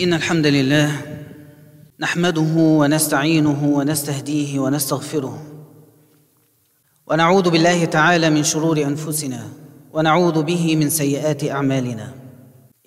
إن 0.00 0.14
الحمد 0.14 0.46
لله 0.46 0.90
نحمده 2.00 2.54
ونستعينه 2.56 3.64
ونستهديه 3.64 4.58
ونستغفره 4.58 5.42
ونعوذ 7.06 7.50
بالله 7.50 7.84
تعالى 7.84 8.30
من 8.30 8.44
شرور 8.44 8.82
أنفسنا 8.82 9.48
ونعوذ 9.92 10.42
به 10.42 10.76
من 10.76 10.90
سيئات 10.90 11.44
أعمالنا. 11.44 12.12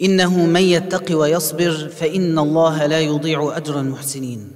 إنه 0.02 0.46
من 0.46 0.62
يتق 0.62 1.20
ويصبر 1.20 1.90
فإن 1.98 2.40
الله 2.40 2.86
لا 2.86 3.00
يضيع 3.00 3.58
أجر 3.58 3.80
المحسنين. 3.80 4.52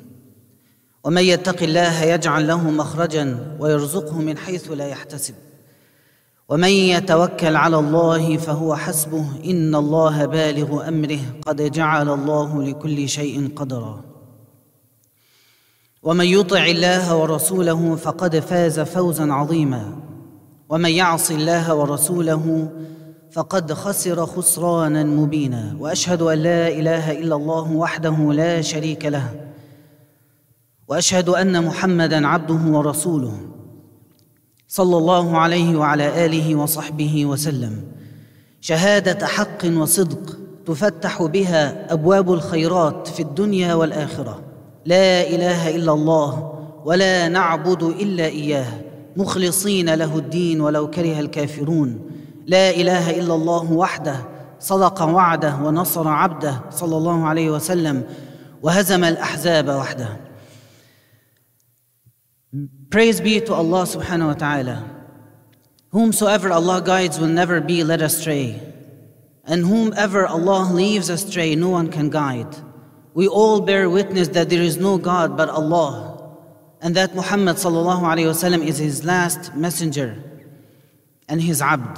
ومن 1.04 1.22
يتق 1.22 1.64
الله 1.64 2.04
يجعل 2.04 2.48
له 2.48 2.70
مخرجا 2.70 3.58
ويرزقه 3.60 4.22
من 4.22 4.38
حيث 4.38 4.72
لا 4.72 4.88
يحتسب. 4.88 5.34
ومن 6.50 6.70
يتوكل 6.70 7.56
على 7.56 7.80
الله 7.80 8.38
فهو 8.38 8.76
حسبه 8.76 9.26
إن 9.46 9.76
الله 9.76 10.26
بالغ 10.26 10.88
أمره 10.88 11.20
قد 11.46 11.72
جعل 11.72 12.10
الله 12.10 12.64
لكل 12.64 13.10
شيء 13.10 13.54
قدرا. 13.56 14.02
ومن 16.04 16.26
يطع 16.26 16.66
الله 16.66 17.16
ورسوله 17.18 17.96
فقد 17.96 18.40
فاز 18.40 18.80
فوزا 18.80 19.34
عظيما. 19.34 19.96
ومن 20.70 20.90
يعص 20.90 21.32
الله 21.32 21.76
ورسوله 21.76 22.70
فقد 23.32 23.74
خسر 23.74 24.26
خسرانا 24.26 25.04
مبينا. 25.04 25.76
وأشهد 25.80 26.22
أن 26.22 26.38
لا 26.38 26.68
إله 26.68 27.12
إلا 27.12 27.36
الله 27.36 27.72
وحده 27.72 28.34
لا 28.34 28.62
شريك 28.62 29.06
له. 29.06 29.30
وأشهد 30.88 31.30
أن 31.30 31.66
محمدا 31.66 32.28
عبده 32.28 32.78
ورسوله. 32.78 33.53
صلى 34.74 34.98
الله 34.98 35.38
عليه 35.38 35.78
وعلى 35.78 36.26
آله 36.26 36.56
وصحبه 36.56 37.26
وسلم. 37.26 37.84
شهادة 38.62 39.28
حق 39.28 39.66
وصدق 39.66 40.38
تفتح 40.66 41.24
بها 41.24 41.94
أبواب 41.94 42.34
الخيرات 42.34 43.08
في 43.08 43.20
الدنيا 43.20 43.74
والآخرة. 43.74 44.42
لا 44.86 45.28
إله 45.28 45.76
إلا 45.76 45.94
الله 45.94 46.54
ولا 46.86 47.28
نعبد 47.28 47.84
إلا 47.84 48.26
إياه. 48.26 48.82
مخلصين 49.18 49.94
له 49.94 50.18
الدين 50.18 50.62
ولو 50.62 50.90
كره 50.90 51.20
الكافرون. 51.20 52.00
لا 52.48 52.70
إله 52.70 53.20
إلا 53.20 53.36
الله 53.36 53.72
وحده 53.72 54.16
صدق 54.60 55.02
وعده 55.02 55.56
ونصر 55.56 56.08
عبده 56.08 56.62
صلى 56.72 56.98
الله 56.98 57.26
عليه 57.26 57.50
وسلم 57.50 58.04
وهزم 58.64 59.04
الأحزاب 59.04 59.68
وحده. 59.68 60.18
Praise 62.92 63.20
be 63.20 63.40
to 63.42 63.54
Allah 63.54 63.82
subhanahu 63.84 64.28
wa 64.28 64.34
ta'ala. 64.34 64.78
Whomsoever 65.90 66.52
Allah 66.52 66.84
guides 66.86 67.20
will 67.20 67.34
never 67.34 67.62
be 67.62 67.84
led 67.84 68.02
astray. 68.02 68.62
And 69.44 69.66
whomever 69.66 70.28
Allah 70.28 70.70
leaves 70.72 71.10
astray, 71.10 71.56
no 71.56 71.70
one 71.70 71.90
can 71.90 72.12
guide. 72.12 72.56
We 73.16 73.28
all 73.28 73.62
bear 73.62 73.90
witness 73.90 74.28
that 74.30 74.50
there 74.50 74.62
is 74.62 74.78
no 74.78 75.00
God 75.00 75.36
but 75.36 75.50
Allah. 75.50 76.38
And 76.80 76.96
that 76.96 77.16
Muhammad 77.16 77.58
sallallahu 77.58 78.02
alayhi 78.02 78.30
wasallam 78.30 78.64
is 78.66 78.78
his 78.78 79.04
last 79.04 79.56
messenger 79.56 80.22
and 81.28 81.42
his 81.42 81.60
abd. 81.60 81.98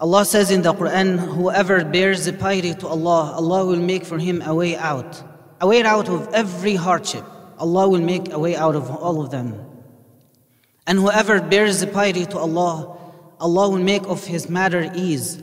Allah 0.00 0.24
says 0.24 0.50
in 0.50 0.62
the 0.62 0.74
Quran, 0.74 1.18
whoever 1.18 1.84
bears 1.84 2.24
the 2.24 2.32
piety 2.32 2.74
to 2.74 2.88
Allah, 2.88 3.32
Allah 3.36 3.64
will 3.64 3.80
make 3.80 4.04
for 4.04 4.18
him 4.18 4.42
a 4.42 4.54
way 4.54 4.76
out. 4.76 5.22
A 5.60 5.68
way 5.68 5.82
out 5.82 6.08
of 6.08 6.26
every 6.34 6.74
hardship. 6.74 7.24
Allah 7.60 7.88
will 7.88 8.00
make 8.00 8.32
a 8.32 8.38
way 8.38 8.56
out 8.56 8.74
of 8.74 8.90
all 8.90 9.20
of 9.22 9.30
them. 9.30 9.48
And 10.86 10.98
whoever 10.98 11.40
bears 11.40 11.80
the 11.80 11.86
piety 11.86 12.24
to 12.26 12.38
Allah, 12.38 12.96
Allah 13.38 13.68
will 13.68 13.84
make 13.92 14.06
of 14.06 14.24
his 14.24 14.48
matter 14.48 14.90
ease. 14.94 15.42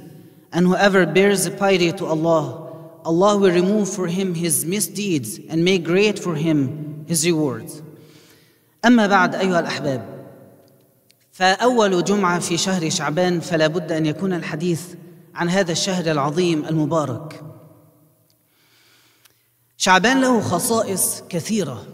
And 0.52 0.66
whoever 0.66 1.06
bears 1.06 1.46
the 1.46 1.52
piety 1.52 1.92
to 1.94 2.06
Allah, 2.06 2.74
Allah 3.06 3.38
will 3.38 3.52
remove 3.52 3.88
for 3.88 4.08
him 4.08 4.34
his 4.34 4.66
misdeeds 4.66 5.40
and 5.48 5.64
make 5.64 5.84
great 5.84 6.18
for 6.20 6.36
him 6.36 7.06
his 7.08 7.26
rewards. 7.26 7.82
أما 8.86 9.08
بعد 9.08 9.36
أيها 9.36 9.60
الأحباب 9.60 10.06
فأول 11.32 12.04
جمعة 12.04 12.40
في 12.40 12.58
شهر 12.58 12.90
شعبان 12.90 13.40
فلا 13.40 13.68
بد 13.68 13.92
أن 13.92 14.06
يكون 14.06 14.34
الحديث 14.34 14.82
عن 15.36 15.50
هذا 15.50 15.72
الشهر 15.72 16.12
العظيم 16.12 16.66
المبارك 16.66 17.44
شعبان 19.78 20.22
له 20.22 20.42
خصائص 20.42 21.24
كثيره 21.30 21.86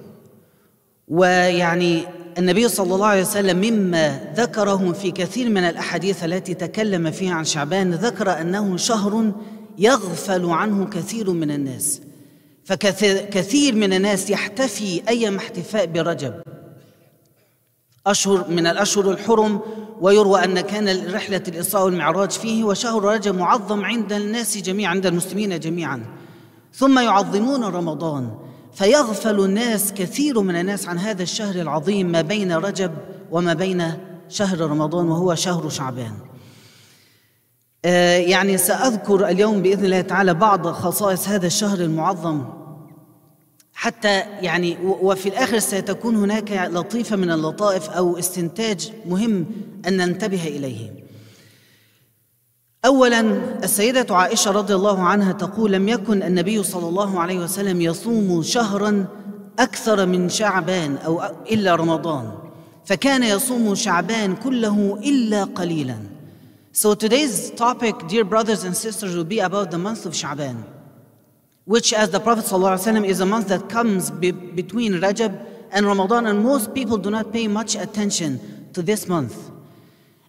ويعني 1.07 2.03
النبي 2.37 2.67
صلى 2.67 2.95
الله 2.95 3.07
عليه 3.07 3.21
وسلم 3.21 3.57
مما 3.57 4.33
ذكره 4.35 4.91
في 4.91 5.11
كثير 5.11 5.49
من 5.49 5.63
الأحاديث 5.63 6.23
التي 6.23 6.53
تكلم 6.53 7.11
فيها 7.11 7.33
عن 7.33 7.45
شعبان 7.45 7.93
ذكر 7.93 8.41
أنه 8.41 8.77
شهر 8.77 9.31
يغفل 9.77 10.45
عنه 10.45 10.85
كثير 10.85 11.29
من 11.29 11.51
الناس. 11.51 12.01
فكثير 12.65 13.75
من 13.75 13.93
الناس 13.93 14.29
يحتفي 14.29 15.01
أيام 15.09 15.35
احتفاء 15.35 15.85
برجب. 15.85 16.33
أشهر 18.07 18.49
من 18.49 18.67
الأشهر 18.67 19.11
الحرم 19.11 19.59
ويروى 20.01 20.43
أن 20.43 20.61
كان 20.61 21.13
رحلة 21.13 21.43
الاسراء 21.47 21.85
والمعراج 21.85 22.31
فيه 22.31 22.63
وشهر 22.63 23.03
رجب 23.03 23.35
معظم 23.35 23.85
عند 23.85 24.13
الناس 24.13 24.57
جميعا 24.57 24.91
عند 24.91 25.05
المسلمين 25.05 25.59
جميعا. 25.59 26.05
ثم 26.73 26.99
يعظمون 26.99 27.63
رمضان. 27.63 28.37
فيغفل 28.73 29.39
الناس 29.39 29.93
كثير 29.93 30.41
من 30.41 30.55
الناس 30.55 30.87
عن 30.87 30.99
هذا 30.99 31.23
الشهر 31.23 31.55
العظيم 31.55 32.11
ما 32.11 32.21
بين 32.21 32.51
رجب 32.51 32.91
وما 33.31 33.53
بين 33.53 33.93
شهر 34.29 34.59
رمضان 34.59 35.07
وهو 35.09 35.35
شهر 35.35 35.69
شعبان. 35.69 36.13
يعني 38.27 38.57
سأذكر 38.57 39.27
اليوم 39.27 39.61
بإذن 39.61 39.85
الله 39.85 40.01
تعالى 40.01 40.33
بعض 40.33 40.67
خصائص 40.67 41.27
هذا 41.27 41.47
الشهر 41.47 41.79
المعظم. 41.79 42.45
حتى 43.73 44.19
يعني 44.41 44.77
وفي 44.83 45.29
الآخر 45.29 45.59
ستكون 45.59 46.15
هناك 46.15 46.69
لطيفة 46.71 47.15
من 47.15 47.31
اللطائف 47.31 47.89
أو 47.89 48.19
استنتاج 48.19 48.91
مهم 49.05 49.45
أن 49.87 49.97
ننتبه 49.97 50.47
إليه. 50.47 51.02
اولا 52.85 53.19
السيده 53.63 54.15
عائشه 54.15 54.51
رضي 54.51 54.75
الله 54.75 55.03
عنها 55.03 55.31
تقول 55.31 55.71
لم 55.71 55.89
يكن 55.89 56.23
النبي 56.23 56.63
صلى 56.63 56.87
الله 56.89 57.19
عليه 57.19 57.39
وسلم 57.39 57.81
يصوم 57.81 58.43
شهرا 58.43 59.05
أكثر 59.59 60.05
من 60.05 60.29
شعبان 60.29 60.97
أو 60.97 61.21
الا 61.51 61.75
رمضان 61.75 62.31
فكان 62.85 63.23
يصوم 63.23 63.75
شعبان 63.75 64.35
كله 64.35 64.99
الا 65.03 65.43
قليلا 65.43 65.97
So 66.75 66.95
today's 66.95 67.51
topic, 67.51 67.95
dear 68.07 68.23
brothers 68.23 68.63
and 68.63 68.75
sisters, 68.75 69.15
will 69.15 69.23
be 69.23 69.37
about 69.39 69.69
the 69.69 69.77
month 69.77 70.07
of 70.07 70.13
Sha'ban, 70.13 70.63
which, 71.65 71.93
as 71.93 72.09
the 72.09 72.19
Prophet 72.19 72.45
ﷺ, 72.45 73.05
is 73.05 73.19
a 73.19 73.27
month 73.27 73.49
that 73.49 73.69
comes 73.69 74.09
be 74.09 74.31
between 74.31 74.93
Rajab 74.93 75.39
and 75.71 75.85
Ramadan, 75.85 76.25
and 76.25 76.41
most 76.41 76.73
people 76.73 76.97
do 76.97 77.11
not 77.11 77.31
pay 77.31 77.47
much 77.47 77.75
attention 77.75 78.39
to 78.73 78.81
this 78.81 79.07
month. 79.07 79.52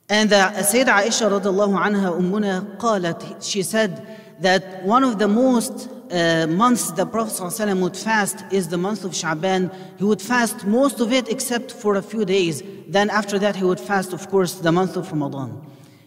And 0.09 0.29
the 0.29 0.35
Sayyidah 0.35 1.03
Aisha 1.03 1.29
radiallahu 1.29 1.77
anha 1.77 2.19
ummuna 2.19 2.77
qalat, 2.77 3.47
she 3.47 3.61
said 3.61 4.07
that 4.39 4.83
one 4.83 5.03
of 5.03 5.19
the 5.19 5.27
most 5.27 5.89
uh, 6.11 6.47
months 6.47 6.91
the 6.91 7.05
Prophet 7.05 7.33
ﷺ 7.33 7.79
would 7.81 7.95
fast 7.95 8.44
is 8.51 8.69
the 8.69 8.77
month 8.77 9.03
of 9.03 9.11
Sha'ban. 9.11 9.72
He 9.97 10.03
would 10.03 10.22
fast 10.22 10.66
most 10.66 11.00
of 11.00 11.13
it 11.13 11.29
except 11.29 11.72
for 11.72 11.95
a 11.95 12.01
few 12.01 12.25
days. 12.25 12.63
Then 12.88 13.09
after 13.09 13.38
that 13.39 13.55
he 13.55 13.63
would 13.63 13.79
fast, 13.79 14.13
of 14.13 14.27
course, 14.29 14.55
the 14.55 14.72
month 14.72 14.95
of 14.95 15.11
Ramadan. 15.11 15.61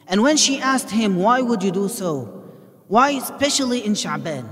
And 0.09 0.22
when 0.22 0.37
she 0.37 0.59
asked 0.59 0.91
him, 0.91 1.16
why 1.16 1.41
would 1.41 1.62
you 1.62 1.70
do 1.70 1.88
so? 1.88 2.43
Why 2.88 3.10
especially 3.10 3.84
in 3.84 3.93
Sha'ban? 3.93 4.48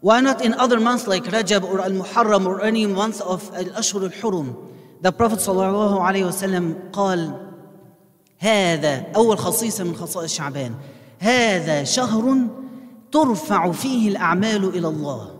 Why 0.00 0.20
not 0.20 0.44
in 0.44 0.54
other 0.54 0.78
months 0.78 1.08
like 1.08 1.24
Rajab 1.24 1.64
or 1.64 1.80
Al-Muharram 1.80 2.46
or 2.46 2.62
any 2.62 2.86
month 2.86 3.20
of 3.22 3.52
Al-Ashhur 3.54 4.04
Al-Hurum? 4.04 4.56
The 5.00 5.10
Prophet 5.10 5.40
ﷺ 5.40 6.90
قال 6.92 7.46
هذا 8.41 9.05
أول 9.15 9.37
خصيصة 9.37 9.83
من 9.83 9.95
خصائص 9.95 10.33
شعبان 10.33 10.75
هذا 11.19 11.83
شهر 11.83 12.37
ترفع 13.11 13.71
فيه 13.71 14.09
الأعمال 14.09 14.65
إلى 14.65 14.87
الله 14.87 15.35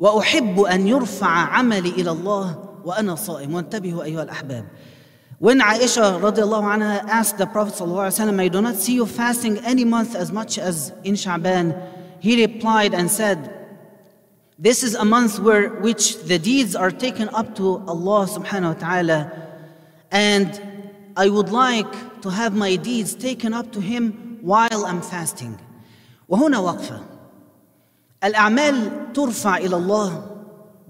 وأحب 0.00 0.60
أن 0.60 0.88
يرفع 0.88 1.28
عملي 1.28 1.88
إلى 1.88 2.10
الله 2.10 2.64
وأنا 2.84 3.14
صائم 3.14 3.54
وانتبهوا 3.54 4.04
أيها 4.04 4.22
الأحباب 4.22 4.64
When 5.40 5.60
Aisha 5.60 6.20
radiallahu 6.20 6.62
anha 6.62 7.04
asked 7.08 7.38
the 7.38 7.46
Prophet 7.46 7.74
sallallahu 7.74 8.06
alaihi 8.06 8.24
wasallam, 8.24 8.40
I 8.40 8.48
do 8.48 8.62
not 8.62 8.76
see 8.76 8.94
you 8.94 9.04
fasting 9.04 9.58
any 9.58 9.84
month 9.84 10.14
as 10.14 10.30
much 10.30 10.58
as 10.58 10.92
in 11.02 11.14
Sha'ban, 11.14 11.76
he 12.20 12.46
replied 12.46 12.94
and 12.94 13.10
said, 13.10 13.52
This 14.58 14.82
is 14.82 14.94
a 14.94 15.04
month 15.04 15.40
where 15.40 15.70
which 15.80 16.22
the 16.22 16.38
deeds 16.38 16.76
are 16.76 16.90
taken 16.90 17.28
up 17.30 17.56
to 17.56 17.82
Allah 17.88 18.26
subhanahu 18.26 18.74
wa 18.74 18.80
ta'ala, 18.80 19.32
and 20.12 20.73
I 21.16 21.28
would 21.28 21.50
like 21.50 22.22
to 22.22 22.28
have 22.30 22.56
my 22.56 22.74
deeds 22.74 23.14
taken 23.14 23.54
up 23.54 23.70
to 23.72 23.80
Him 23.80 24.38
while 24.42 24.84
I'm 24.84 25.00
fasting. 25.00 25.56
وهنا 26.28 26.58
وقفة. 26.58 27.00
الأعمال 28.24 28.90
ترفع 29.12 29.56
إلى 29.56 29.76
الله 29.76 30.26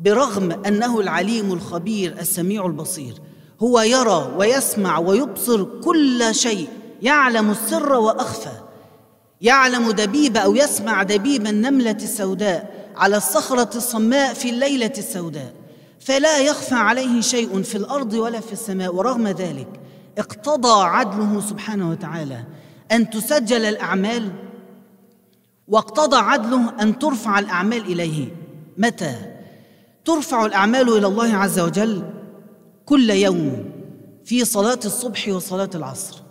برغم 0.03 0.53
أنه 0.67 1.00
العليم 1.00 1.53
الخبير 1.53 2.19
السميع 2.21 2.67
البصير. 2.67 3.15
هو 3.61 3.81
يرى 3.81 4.32
ويسمع 4.37 4.99
ويبصر 4.99 5.65
كل 5.81 6.35
شيء 6.35 6.69
يعلم 7.03 7.50
السر 7.50 7.93
وأخفى. 7.93 8.61
يعلم 9.41 9.91
دبيب 9.91 10.37
أو 10.37 10.55
يسمع 10.55 11.03
دبيب 11.03 11.47
النملة 11.47 11.99
السوداء 12.03 12.91
على 12.97 13.17
الصخرة 13.17 13.77
الصماء 13.77 14.35
في 14.35 14.50
الليلة 14.50 14.93
السوداء. 14.99 15.55
فلا 16.00 16.38
يخفى 16.38 16.75
عليه 16.75 17.20
شيء 17.20 17.62
في 17.62 17.75
الأرض 17.75 18.12
ولا 18.12 18.41
في 18.41 18.53
السماء 18.53 18.94
ورغم 18.94 19.29
ذلك 19.29 19.81
اقتضى 20.19 20.83
عدله 20.85 21.41
سبحانه 21.41 21.91
وتعالى 21.91 22.45
أن 22.93 23.11
تسجل 23.11 23.65
الأعمال 23.65 24.33
واقتضى 25.69 26.17
عدله 26.17 26.83
أن 26.83 26.99
ترفع 26.99 27.39
الأعمال 27.39 27.85
إليه. 27.85 28.29
متى؟ 28.79 29.15
ترفع 30.05 30.47
الأعمال 30.47 30.89
إلى 30.89 31.07
الله 31.07 31.37
عز 31.37 31.61
وجل 31.61 32.03
كل 32.87 33.11
يوم 33.11 33.71
في 34.25 34.45
صلاة 34.45 34.79
الصبح 34.85 35.29
وصلاة 35.29 35.71
العصر. 35.75 36.23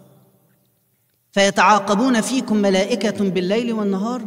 فيتعاقبون 1.32 2.22
فيكم 2.22 2.58
ملائكة 2.58 3.30
بالليل 3.30 3.74
والنهار 3.74 4.22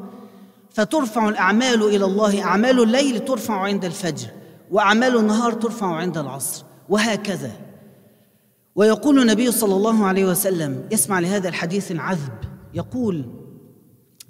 فترفع 0.70 1.28
الأعمال 1.28 1.82
إلى 1.82 2.04
الله. 2.04 2.42
أعمال 2.42 2.82
الليل 2.82 3.24
ترفع 3.24 3.54
عند 3.54 3.84
الفجر 3.84 4.28
وأعمال 4.70 5.16
النهار 5.16 5.52
ترفع 5.52 5.86
عند 5.86 6.18
العصر 6.18 6.64
وهكذا. 6.88 7.65
ويقول 8.75 9.19
النبي 9.19 9.51
صلى 9.51 9.75
الله 9.75 10.05
عليه 10.05 10.25
وسلم 10.25 10.87
اسمع 10.93 11.19
لهذا 11.19 11.49
الحديث 11.49 11.91
العذب 11.91 12.33
يقول 12.73 13.25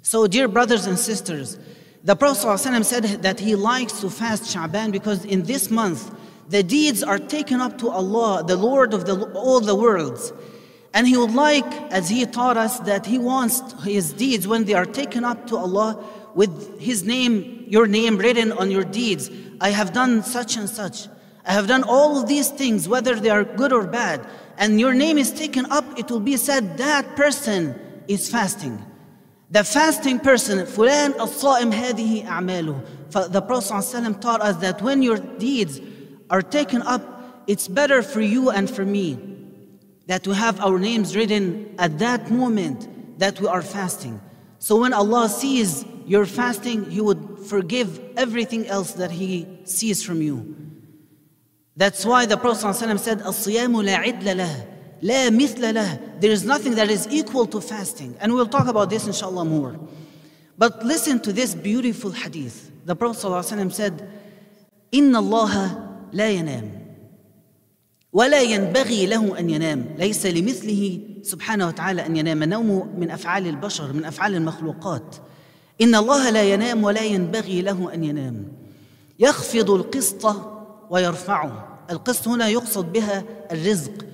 So 0.02 0.26
dear 0.26 0.48
brothers 0.48 0.86
and 0.86 0.98
sisters 0.98 1.58
the 2.04 2.16
Prophet 2.16 2.48
ﷺ 2.48 2.84
said 2.84 3.04
that 3.22 3.38
he 3.38 3.54
likes 3.54 4.00
to 4.00 4.10
fast 4.10 4.42
Sha'ban 4.52 4.90
because 4.90 5.24
in 5.24 5.44
this 5.44 5.70
month 5.70 6.12
the 6.48 6.64
deeds 6.64 7.04
are 7.04 7.18
taken 7.18 7.60
up 7.60 7.78
to 7.78 7.88
Allah 7.88 8.42
the 8.44 8.56
Lord 8.56 8.92
of 8.94 9.06
the, 9.06 9.30
all 9.32 9.60
the 9.60 9.76
worlds 9.76 10.32
and 10.92 11.06
he 11.06 11.16
would 11.16 11.32
like 11.34 11.72
as 11.92 12.08
he 12.08 12.26
taught 12.26 12.56
us 12.56 12.80
that 12.80 13.06
he 13.06 13.18
wants 13.18 13.62
his 13.84 14.12
deeds 14.12 14.48
when 14.48 14.64
they 14.64 14.74
are 14.74 14.84
taken 14.84 15.24
up 15.24 15.46
to 15.46 15.56
Allah 15.56 16.04
with 16.34 16.80
his 16.80 17.04
name 17.04 17.64
your 17.68 17.86
name 17.86 18.18
written 18.18 18.50
on 18.50 18.72
your 18.72 18.84
deeds 18.84 19.30
I 19.60 19.70
have 19.70 19.92
done 19.92 20.24
such 20.24 20.56
and 20.56 20.68
such 20.68 21.06
I 21.46 21.52
have 21.52 21.66
done 21.66 21.82
all 21.82 22.20
of 22.20 22.28
these 22.28 22.50
things, 22.50 22.88
whether 22.88 23.14
they 23.16 23.30
are 23.30 23.44
good 23.44 23.72
or 23.72 23.86
bad, 23.86 24.26
and 24.58 24.78
your 24.78 24.94
name 24.94 25.18
is 25.18 25.32
taken 25.32 25.66
up, 25.66 25.84
it 25.98 26.10
will 26.10 26.20
be 26.20 26.36
said 26.36 26.78
that 26.78 27.16
person 27.16 27.78
is 28.06 28.30
fasting. 28.30 28.84
The 29.50 29.64
fasting 29.64 30.20
person, 30.20 30.60
فلان 30.66 31.12
الصائم 31.18 31.72
هذه 31.72 32.26
أعماله. 32.26 33.30
The 33.30 33.42
Prophet 33.42 33.74
ﷺ 33.74 34.20
taught 34.20 34.40
us 34.40 34.56
that 34.56 34.80
when 34.80 35.02
your 35.02 35.18
deeds 35.18 35.80
are 36.30 36.40
taken 36.40 36.80
up, 36.82 37.44
it's 37.46 37.68
better 37.68 38.02
for 38.02 38.22
you 38.22 38.50
and 38.50 38.70
for 38.70 38.84
me 38.84 39.18
that 40.06 40.22
to 40.24 40.30
have 40.30 40.60
our 40.60 40.78
names 40.78 41.14
written 41.14 41.74
at 41.78 41.98
that 41.98 42.30
moment 42.30 43.18
that 43.18 43.38
we 43.40 43.46
are 43.46 43.62
fasting. 43.62 44.20
So 44.58 44.80
when 44.80 44.94
Allah 44.94 45.28
sees 45.28 45.84
your 46.06 46.24
fasting, 46.24 46.90
He 46.90 47.00
would 47.00 47.40
forgive 47.46 48.00
everything 48.16 48.66
else 48.66 48.92
that 48.92 49.10
He 49.10 49.46
sees 49.64 50.02
from 50.02 50.22
you. 50.22 50.56
That's 51.77 52.03
why 52.03 52.25
the 52.25 52.37
Prophet 52.37 52.65
ﷺ 52.65 52.99
said, 52.99 53.19
الصيام 53.19 53.81
لا 53.85 53.95
عدل 53.95 54.37
له 54.37 54.65
لا 55.03 55.29
مثل 55.29 55.73
له 55.73 56.19
There 56.19 56.31
is 56.31 56.43
nothing 56.43 56.73
that 56.73 56.89
is 56.89 57.07
equal 57.11 57.45
to 57.45 57.61
fasting. 57.61 58.17
And 58.19 58.33
we'll 58.33 58.47
talk 58.47 58.67
about 58.67 58.89
this 58.89 59.05
inshallah 59.05 59.45
more. 59.45 59.79
But 60.57 60.83
listen 60.83 61.19
to 61.19 61.31
this 61.31 61.53
beautiful 61.53 62.09
hadith. 62.11 62.71
The 62.83 62.95
Prophet 62.95 63.27
ﷺ 63.27 63.71
said, 63.71 64.09
إن 64.91 65.15
الله 65.15 65.79
لا 66.13 66.29
ينام 66.29 66.87
ولا 68.13 68.41
ينبغي 68.41 69.05
له 69.05 69.39
أن 69.39 69.49
ينام 69.49 69.85
ليس 69.97 70.25
لمثله 70.25 70.99
سبحانه 71.21 71.67
وتعالى 71.67 72.05
أن 72.05 72.17
ينام 72.17 72.43
النوم 72.43 72.95
من 72.97 73.11
أفعال 73.11 73.47
البشر 73.47 73.93
من 73.93 74.05
أفعال 74.05 74.35
المخلوقات 74.35 75.15
إن 75.81 75.95
الله 75.95 76.29
لا 76.29 76.43
ينام 76.43 76.83
ولا 76.83 77.03
ينبغي 77.03 77.61
له 77.61 77.93
أن 77.93 78.03
ينام 78.03 78.47
يخفض 79.19 79.71
القسط 79.71 80.56
ويرفعه. 80.89 81.79
القسط 81.91 82.27
هنا 82.27 82.47
يقصد 82.47 82.91
بها 82.93 83.23
الرزق. 83.51 84.05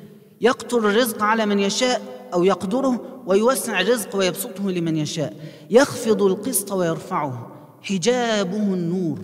يقتل 0.42 0.78
الرزق 0.78 1.24
على 1.24 1.46
من 1.46 1.60
يشاء 1.60 2.02
أو 2.34 2.44
يقدره 2.44 3.22
ويوسع 3.26 3.82
الرزق 3.82 4.16
ويبسطه 4.16 4.72
لمن 4.72 4.98
يشاء. 4.98 5.34
يخفض 5.70 6.24
القسط 6.24 6.72
ويرفعه. 6.72 7.52
حجابه 7.82 8.58
النور. 8.58 9.20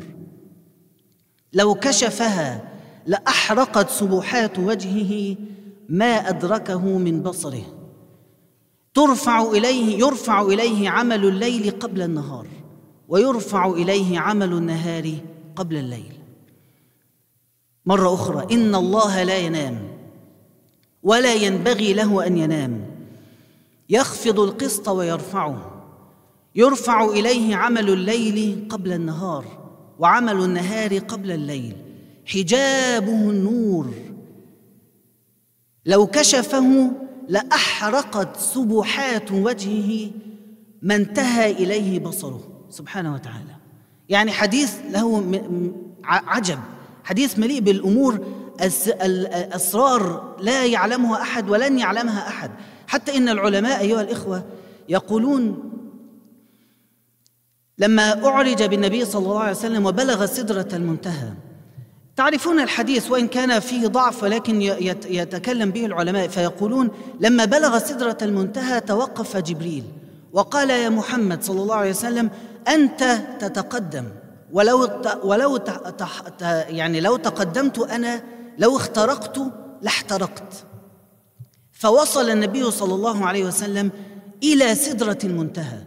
لو 1.53 1.75
كشفها 1.75 2.69
لأحرقت 3.05 3.89
سبحات 3.89 4.59
وجهه 4.59 5.35
ما 5.89 6.29
أدركه 6.29 6.97
من 6.97 7.23
بصره. 7.23 7.63
ترفع 8.93 9.41
إليه 9.41 9.99
يرفع 9.99 10.41
إليه 10.41 10.89
عمل 10.89 11.25
الليل 11.25 11.71
قبل 11.71 12.01
النهار. 12.01 12.47
ويرفع 13.07 13.67
إليه 13.67 14.19
عمل 14.19 14.53
النهار 14.53 15.11
قبل 15.55 15.77
الليل. 15.77 16.18
مرة 17.85 18.13
أخرى. 18.13 18.55
إن 18.55 18.75
الله 18.75 19.23
لا 19.23 19.37
ينام. 19.37 19.87
ولا 21.03 21.33
ينبغي 21.33 21.93
له 21.93 22.27
أن 22.27 22.37
ينام. 22.37 22.85
يخفض 23.89 24.39
القسط 24.39 24.89
ويرفعه. 24.89 25.83
يرفع 26.55 27.05
إليه 27.05 27.55
عمل 27.55 27.89
الليل 27.89 28.67
قبل 28.69 28.93
النهار 28.93 29.45
وعمل 29.99 30.43
النهار 30.43 30.97
قبل 30.97 31.31
الليل. 31.31 31.75
حجابه 32.25 33.29
النور. 33.29 33.93
لو 35.85 36.07
كشفه 36.07 36.91
لأحرقت 37.27 38.37
سبحات 38.37 39.31
وجهه 39.31 40.11
ما 40.81 40.95
انتهى 40.95 41.51
إليه 41.51 41.99
بصره. 41.99 42.65
سبحانه 42.69 43.13
وتعالى. 43.13 43.55
يعني 44.09 44.31
حديث 44.31 44.75
له 44.91 45.23
عجب. 46.03 46.59
حديث 47.09 47.39
مليء 47.39 47.59
بالأمور 47.59 48.25
الأسرار 48.85 50.35
لا 50.41 50.65
يعلمها 50.65 51.21
أحد 51.21 51.49
ولن 51.49 51.79
يعلمها 51.79 52.27
أحد. 52.27 52.51
حتى 52.87 53.17
إن 53.17 53.29
العلماء 53.29 53.79
أيها 53.81 54.01
الإخوة 54.01 54.43
يقولون 54.89 55.71
لما 57.77 58.25
أعرج 58.25 58.63
بالنبي 58.63 59.05
صلى 59.05 59.25
الله 59.25 59.39
عليه 59.39 59.51
وسلم 59.51 59.85
وبلغ 59.85 60.25
سدرة 60.25 60.67
المنتهى. 60.73 61.33
تعرفون 62.15 62.59
الحديث 62.59 63.11
وإن 63.11 63.27
كان 63.27 63.59
فيه 63.59 63.87
ضعف 63.87 64.23
ولكن 64.23 64.61
يتكلم 65.09 65.71
به 65.71 65.85
العلماء 65.85 66.27
فيقولون 66.27 66.89
لما 67.19 67.45
بلغ 67.45 67.77
سدرة 67.77 68.17
المنتهى 68.21 68.81
توقف 68.81 69.37
جبريل 69.37 69.83
وقال 70.33 70.69
يا 70.69 70.89
محمد 70.89 71.43
صلى 71.43 71.61
الله 71.61 71.75
عليه 71.75 71.89
وسلم 71.89 72.29
أنت 72.67 73.19
تتقدم. 73.39 74.05
ولو 74.53 74.89
ولو 75.23 75.59
يعني 76.69 76.99
لو 76.99 77.17
تقدمت 77.17 77.79
أنا 77.79 78.23
لو 78.57 78.77
اخترقت 78.77 79.41
لاحترقت. 79.81 80.53
فوصل 81.71 82.29
النبي 82.29 82.71
صلى 82.71 82.93
الله 82.93 83.25
عليه 83.25 83.45
وسلم 83.45 83.91
إلى 84.43 84.75
سدرة 84.75 85.17
المنتهى. 85.23 85.77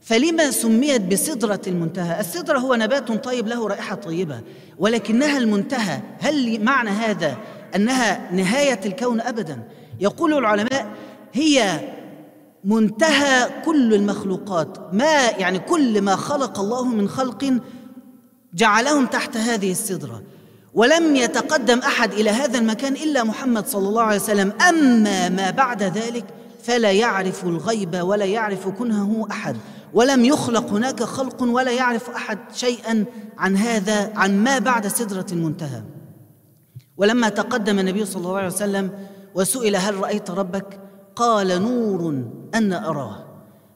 فلما 0.00 0.50
سميت 0.50 1.02
بسدرة 1.02 1.60
المنتهى؟ 1.66 2.20
السدرة 2.20 2.58
هو 2.58 2.74
نبات 2.74 3.24
طيب 3.24 3.48
له 3.48 3.68
رائحة 3.68 3.94
طيبة 3.94 4.40
ولكنها 4.78 5.38
المنتهى. 5.38 6.00
هل 6.20 6.64
معنى 6.64 6.90
هذا 6.90 7.36
أنها 7.76 8.32
نهاية 8.32 8.80
الكون 8.86 9.20
ابدا؟ 9.20 9.62
يقول 10.00 10.38
العلماء 10.38 10.86
هي 11.32 11.80
منتهى 12.64 13.50
كل 13.64 13.94
المخلوقات. 13.94 14.94
ما 14.94 15.28
يعني 15.38 15.58
كل 15.58 16.02
ما 16.02 16.16
خلق 16.16 16.60
الله 16.60 16.84
من 16.84 17.08
خلق 17.08 17.58
جعلهم 18.54 19.06
تحت 19.06 19.36
هذه 19.36 19.70
السدرة. 19.70 20.22
ولم 20.74 21.16
يتقدم 21.16 21.78
أحد 21.78 22.12
إلى 22.12 22.30
هذا 22.30 22.58
المكان 22.58 22.92
إلا 22.92 23.24
محمد 23.24 23.66
صلى 23.66 23.88
الله 23.88 24.02
عليه 24.02 24.20
وسلم. 24.20 24.52
أما 24.68 25.28
ما 25.28 25.50
بعد 25.50 25.82
ذلك 25.82 26.24
فلا 26.62 26.92
يعرف 26.92 27.44
الغيب 27.44 27.96
ولا 28.02 28.24
يعرف 28.24 28.68
كنهه 28.68 29.26
أحد. 29.30 29.56
ولم 29.94 30.24
يخلق 30.24 30.70
هناك 30.70 31.02
خلق 31.02 31.42
ولا 31.42 31.70
يعرف 31.70 32.10
أحد 32.10 32.38
شيئا 32.54 33.04
عن 33.38 33.56
هذا 33.56 34.12
عن 34.16 34.44
ما 34.44 34.58
بعد 34.58 34.86
سدرة 34.88 35.26
المنتهى. 35.32 35.82
ولما 36.96 37.28
تقدم 37.28 37.78
النبي 37.78 38.04
صلى 38.04 38.16
الله 38.16 38.36
عليه 38.36 38.46
وسلم 38.46 38.90
وسئل 39.34 39.76
هل 39.76 39.94
رأيت 39.94 40.30
ربك 40.30 40.80
قال 41.16 41.62
نور 41.62 42.24
أن 42.54 42.72
أراه. 42.72 43.24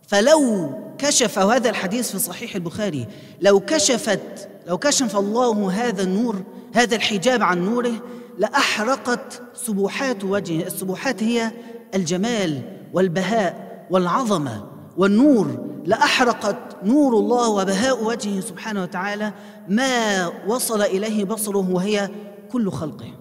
فلو 0.09 0.71
كشف 0.99 1.39
هذا 1.39 1.71
الحديث 1.71 2.11
في 2.11 2.19
صحيح 2.19 2.55
البخاري 2.55 3.07
لو 3.41 3.61
كشفت 3.61 4.49
لو 4.69 4.79
كشف 4.79 5.17
الله 5.17 5.71
هذا 5.71 6.03
النور 6.03 6.43
هذا 6.75 6.97
الحجاب 6.97 7.43
عن 7.43 7.65
نوره 7.65 8.03
لأحرقت 8.39 9.43
سبحات 9.55 10.25
وجهه 10.25 10.67
السبحات 10.67 11.23
هي 11.23 11.53
الجمال 11.95 12.63
والبهاء 12.93 13.87
والعظمة 13.91 14.67
والنور. 14.97 15.69
لأحرقت 15.85 16.77
نور 16.85 17.19
الله 17.19 17.49
وبهاء 17.49 18.05
وجهه 18.05 18.41
سبحانه 18.41 18.83
وتعالى 18.83 19.33
ما 19.69 20.27
وصل 20.47 20.83
إليه 20.83 21.25
بصره 21.25 21.71
وهي 21.71 22.11
كل 22.53 22.71
خلقه. 22.71 23.15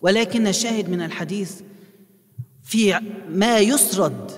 ولكن 0.00 0.46
الشاهد 0.46 0.88
من 0.88 1.02
الحديث 1.02 1.60
في 2.62 3.00
ما 3.28 3.58
يسرد 3.58 4.30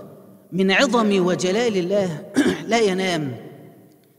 من 0.53 0.71
عظم 0.71 1.27
وجلال 1.27 1.77
الله 1.77 2.27
لا 2.69 2.79
ينام. 2.79 3.37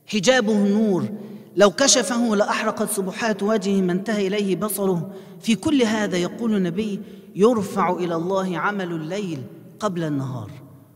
حجابه 0.06 0.54
النور 0.54 1.21
لو 1.56 1.72
كشفه 1.72 2.36
لأحرقت 2.36 2.90
سبحات 2.90 3.44
وجهه 3.44 3.82
ما 3.82 3.92
انتهى 3.92 4.28
إليه 4.28 4.56
بصره. 4.56 5.12
في 5.42 5.56
كل 5.56 5.82
هذا 5.82 6.18
يقول 6.18 6.56
النبي 6.56 7.02
يرفع 7.36 7.92
إلى 7.92 8.16
الله 8.16 8.58
عمل 8.58 8.92
الليل 8.92 9.44
قبل 9.80 10.04
النهار 10.04 10.52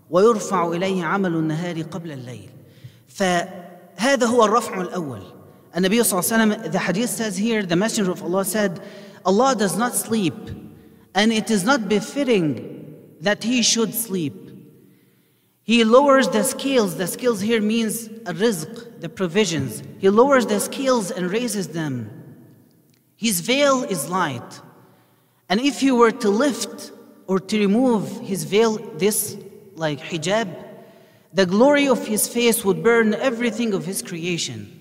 ويرفع 0.09 0.67
إليه 0.67 1.03
عمل 1.03 1.35
النهار 1.35 1.81
قبل 1.81 2.11
الليل. 2.11 2.49
فهذا 3.07 4.25
هو 4.25 4.45
الرفع 4.45 4.81
الأول. 4.81 5.21
النبي 5.77 6.03
صلى 6.03 6.19
الله 6.19 6.33
عليه 6.33 6.53
وسلم 6.53 6.71
the 6.71 6.79
hadith 6.79 7.09
says 7.09 7.37
here 7.37 7.63
the 7.63 7.75
messenger 7.75 8.11
of 8.11 8.23
Allah 8.23 8.45
said 8.45 8.79
Allah 9.25 9.55
does 9.55 9.77
not 9.77 9.93
sleep 9.93 10.35
and 11.15 11.33
it 11.33 11.49
is 11.49 11.63
not 11.65 11.89
befitting 11.89 12.85
that 13.21 13.43
he 13.43 13.61
should 13.61 13.93
sleep. 13.93 14.44
He 15.65 15.83
lowers 15.83 16.29
the 16.29 16.43
scales. 16.43 16.95
The 16.95 17.07
scales 17.07 17.41
here 17.41 17.61
means 17.61 18.07
rizq 18.07 19.01
the 19.01 19.09
provisions. 19.09 19.81
He 19.97 20.09
lowers 20.09 20.45
the 20.45 20.59
scales 20.59 21.09
and 21.09 21.31
raises 21.31 21.69
them. 21.69 22.09
His 23.17 23.41
veil 23.41 23.83
is 23.83 24.07
light. 24.07 24.61
And 25.49 25.59
if 25.59 25.81
you 25.81 25.95
were 25.95 26.11
to 26.11 26.29
lift 26.29 26.91
or 27.25 27.39
to 27.39 27.59
remove 27.59 28.21
his 28.21 28.43
veil 28.43 28.77
this 28.97 29.37
like 29.75 29.99
hijab 29.99 30.65
the 31.33 31.45
glory 31.45 31.87
of 31.89 32.07
his 32.07 32.29
face 32.29 32.63
would 32.63 32.81
burn 32.81 33.13
everything 33.15 33.73
of 33.73 33.85
his 33.85 34.01
creation. 34.01 34.71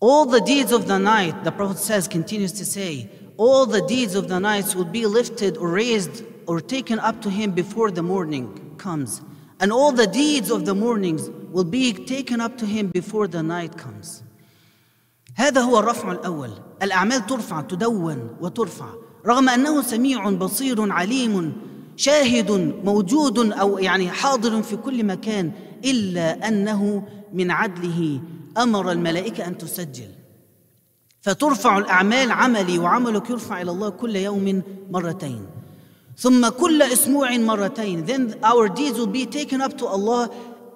All 0.00 0.26
the 0.26 0.40
deeds 0.40 0.72
of 0.72 0.88
the 0.88 0.98
night, 0.98 1.44
the 1.44 1.52
Prophet 1.52 1.78
says, 1.78 2.08
continues 2.08 2.50
to 2.54 2.64
say, 2.64 3.08
all 3.36 3.64
the 3.64 3.86
deeds 3.86 4.16
of 4.16 4.26
the 4.26 4.40
nights 4.40 4.74
will 4.74 4.84
be 4.84 5.06
lifted 5.06 5.56
or 5.56 5.68
raised 5.68 6.24
or 6.48 6.60
taken 6.60 6.98
up 6.98 7.22
to 7.22 7.30
him 7.30 7.52
before 7.52 7.92
the 7.92 8.02
morning 8.02 8.74
comes. 8.78 9.22
And 9.60 9.72
all 9.72 9.92
the 9.92 10.06
deeds 10.06 10.50
of 10.50 10.64
the 10.64 10.74
mornings 10.74 11.30
will 11.52 11.64
be 11.64 11.92
taken 11.92 12.40
up 12.40 12.58
to 12.58 12.66
him 12.66 12.88
before 12.88 13.26
the 13.28 13.42
night 13.42 13.76
comes. 13.76 14.22
هذا 15.36 15.60
هو 15.60 15.78
الرفع 15.78 16.12
الأول. 16.12 16.50
الأعمال 16.82 17.26
ترفع 17.26 17.60
تدون 17.60 18.36
وترفع. 18.40 18.88
رغم 19.26 19.48
أنه 19.48 19.82
سميع 19.82 20.30
بصير 20.30 20.92
عليم 20.92 21.52
شاهد 21.96 22.50
موجود 22.84 23.52
أو 23.52 23.78
يعني 23.78 24.10
حاضر 24.10 24.62
في 24.62 24.76
كل 24.76 25.04
مكان 25.04 25.52
إلا 25.84 26.48
أنه 26.48 27.08
من 27.32 27.50
عدله 27.50 28.20
أمر 28.58 28.90
الملائكة 28.92 29.46
أن 29.46 29.58
تسجل. 29.58 30.08
فترفع 31.20 31.78
الأعمال 31.78 32.32
عملي 32.32 32.78
وعملك 32.78 33.30
يرفع 33.30 33.62
إلى 33.62 33.70
الله 33.70 33.88
كل 33.88 34.16
يوم 34.16 34.62
مرتين. 34.90 35.46
ثم 36.16 36.48
كل 36.48 36.82
أسبوع 36.82 37.36
مرتين 37.36 38.06
then 38.06 38.34
our 38.42 38.68
deeds 38.68 38.98
will 38.98 39.06
be 39.06 39.26
taken 39.26 39.60
up 39.60 39.76
to 39.78 39.86
Allah 39.86 40.30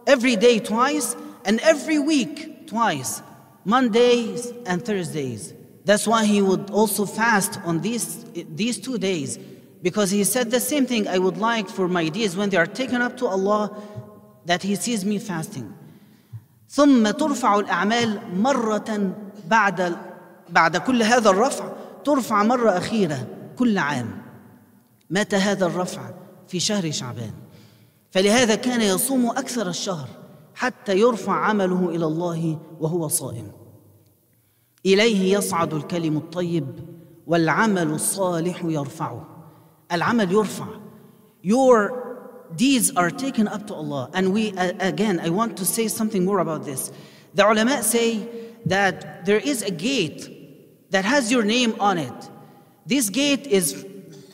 every 0.07 0.37
day 0.37 0.59
twice 0.59 1.17
and 1.45 1.61
every 1.61 1.99
week 1.99 2.67
twice 2.67 3.23
Mondays 3.65 4.53
and 4.67 4.85
Thursdays 4.85 5.55
that's 5.85 6.07
why 6.07 6.25
he 6.25 6.43
would 6.43 6.71
also 6.71 7.07
fast 7.07 7.59
on 7.65 7.81
these 7.81 8.25
these 8.63 8.79
two 8.79 8.99
days 8.99 9.39
because 9.83 10.11
he 10.11 10.25
said 10.25 10.51
the 10.51 10.61
same 10.61 10.87
thing 10.87 11.07
I 11.07 11.19
would 11.19 11.39
like 11.39 11.69
for 11.69 11.87
my 11.89 12.09
deeds 12.09 12.37
when 12.37 12.51
they 12.51 12.57
are 12.57 12.67
taken 12.67 13.01
up 13.01 13.17
to 13.19 13.27
Allah 13.27 13.71
that 14.47 14.63
he 14.63 14.75
sees 14.75 15.05
me 15.05 15.19
fasting 15.19 15.75
ثم 16.71 17.11
ترفع 17.11 17.59
الأعمال 17.59 18.21
مرة 18.37 19.13
بعد 19.49 19.97
بعد 20.49 20.77
كل 20.77 21.03
هذا 21.03 21.31
الرفع 21.31 21.73
ترفع 22.05 22.43
مرة 22.43 22.71
أخيرة 22.71 23.27
كل 23.59 23.79
عام 23.79 24.18
مات 25.11 25.35
هذا 25.35 25.67
الرفع 25.67 26.11
في 26.49 26.61
شهر 26.61 26.91
شعبان 26.91 27.33
فلهذا 28.11 28.55
كان 28.55 28.81
يصوم 28.81 29.31
أكثر 29.31 29.69
الشهر 29.69 30.09
حتى 30.55 30.99
يرفع 30.99 31.33
عمله 31.33 31.89
إلى 31.89 32.07
الله 32.07 32.59
وهو 32.81 33.09
صائم 33.09 33.53
إليه 34.87 35.35
يصعد 35.35 35.75
الكلم 35.75 36.17
الطيب 36.17 36.67
والعمل 37.27 37.91
الصالح 37.91 38.65
يرفعه 38.65 39.27
العمل 39.93 40.33
يرفع 40.33 40.67
Your 41.43 42.09
deeds 42.57 42.91
are 42.97 43.11
taken 43.11 43.47
up 43.47 43.67
to 43.69 43.75
Allah. 43.75 44.11
And 44.13 44.33
we, 44.33 44.53
uh, 44.53 44.73
again, 44.81 45.21
I 45.21 45.31
want 45.31 45.57
to 45.59 45.65
say 45.65 45.87
something 45.89 46.25
more 46.25 46.41
about 46.41 46.65
this. 46.65 46.91
The 47.35 47.49
ulama 47.49 47.83
say 47.83 48.29
that 48.67 49.25
there 49.25 49.39
is 49.39 49.63
a 49.63 49.71
gate 49.71 50.91
that 50.91 51.05
has 51.05 51.31
your 51.31 51.45
name 51.45 51.75
on 51.79 51.99
it. 51.99 52.31
This 52.87 53.09
gate 53.11 53.47
is 53.47 53.87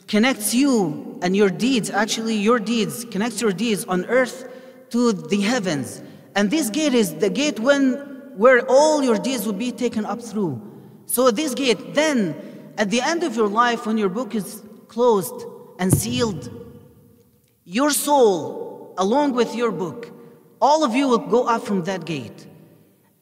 connects 0.07 0.53
you 0.53 1.17
and 1.21 1.35
your 1.35 1.49
deeds, 1.49 1.89
actually 1.89 2.35
your 2.35 2.59
deeds, 2.59 3.05
connects 3.05 3.41
your 3.41 3.51
deeds 3.51 3.85
on 3.85 4.05
earth 4.05 4.51
to 4.89 5.11
the 5.11 5.41
heavens. 5.41 6.01
And 6.35 6.51
this 6.51 6.69
gate 6.69 6.93
is 6.93 7.15
the 7.15 7.29
gate 7.29 7.59
when 7.59 8.13
where 8.35 8.65
all 8.67 9.01
your 9.01 9.17
deeds 9.17 9.45
will 9.45 9.53
be 9.53 9.71
taken 9.71 10.05
up 10.05 10.21
through. 10.21 10.61
So 11.05 11.31
this 11.31 11.53
gate, 11.53 11.93
then 11.93 12.35
at 12.77 12.89
the 12.89 13.01
end 13.01 13.23
of 13.23 13.35
your 13.35 13.47
life, 13.47 13.85
when 13.85 13.97
your 13.97 14.09
book 14.09 14.35
is 14.35 14.61
closed 14.89 15.45
and 15.79 15.93
sealed, 15.93 16.49
your 17.63 17.91
soul, 17.91 18.93
along 18.97 19.33
with 19.33 19.55
your 19.55 19.71
book, 19.71 20.11
all 20.61 20.83
of 20.83 20.93
you 20.93 21.07
will 21.07 21.17
go 21.17 21.47
up 21.47 21.63
from 21.63 21.83
that 21.83 22.05
gate. 22.05 22.47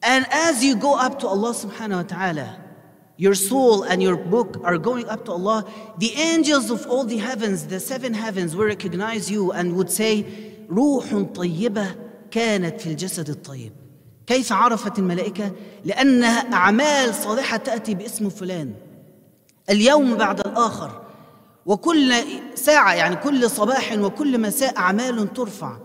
And 0.02 0.26
as 0.30 0.64
you 0.64 0.76
go 0.76 0.98
up 0.98 1.18
to 1.20 1.28
Allah 1.28 1.52
subhanahu 1.52 1.96
wa 1.96 2.02
ta'ala, 2.02 2.63
your 3.16 3.34
soul 3.34 3.84
and 3.84 4.02
your 4.02 4.16
book 4.16 4.60
are 4.64 4.78
going 4.78 5.08
up 5.08 5.24
to 5.26 5.32
Allah, 5.32 5.64
the 5.98 6.12
angels 6.16 6.70
of 6.70 6.86
all 6.86 7.04
the 7.04 7.18
heavens, 7.18 7.66
the 7.66 7.80
seven 7.80 8.12
heavens, 8.14 8.56
will 8.56 8.66
recognize 8.66 9.30
you 9.30 9.52
and 9.52 9.76
would 9.76 9.90
say, 9.90 10.24
روح 10.70 11.14
طيبة 11.34 11.94
كانت 12.30 12.80
في 12.80 12.86
الجسد 12.86 13.30
الطيب. 13.30 13.72
كيف 14.26 14.52
عرفت 14.52 14.98
الملائكة؟ 14.98 15.52
لأنها 15.84 16.52
أعمال 16.52 17.14
صالحة 17.14 17.56
تأتي 17.56 17.94
باسم 17.94 18.28
فلان. 18.28 18.74
اليوم 19.70 20.14
بعد 20.14 20.40
الآخر 20.40 21.00
وكل 21.66 22.14
ساعة 22.54 22.94
يعني 22.94 23.16
كل 23.16 23.50
صباح 23.50 23.92
وكل 23.98 24.40
مساء 24.40 24.76
أعمال 24.76 25.32
ترفع 25.32 25.76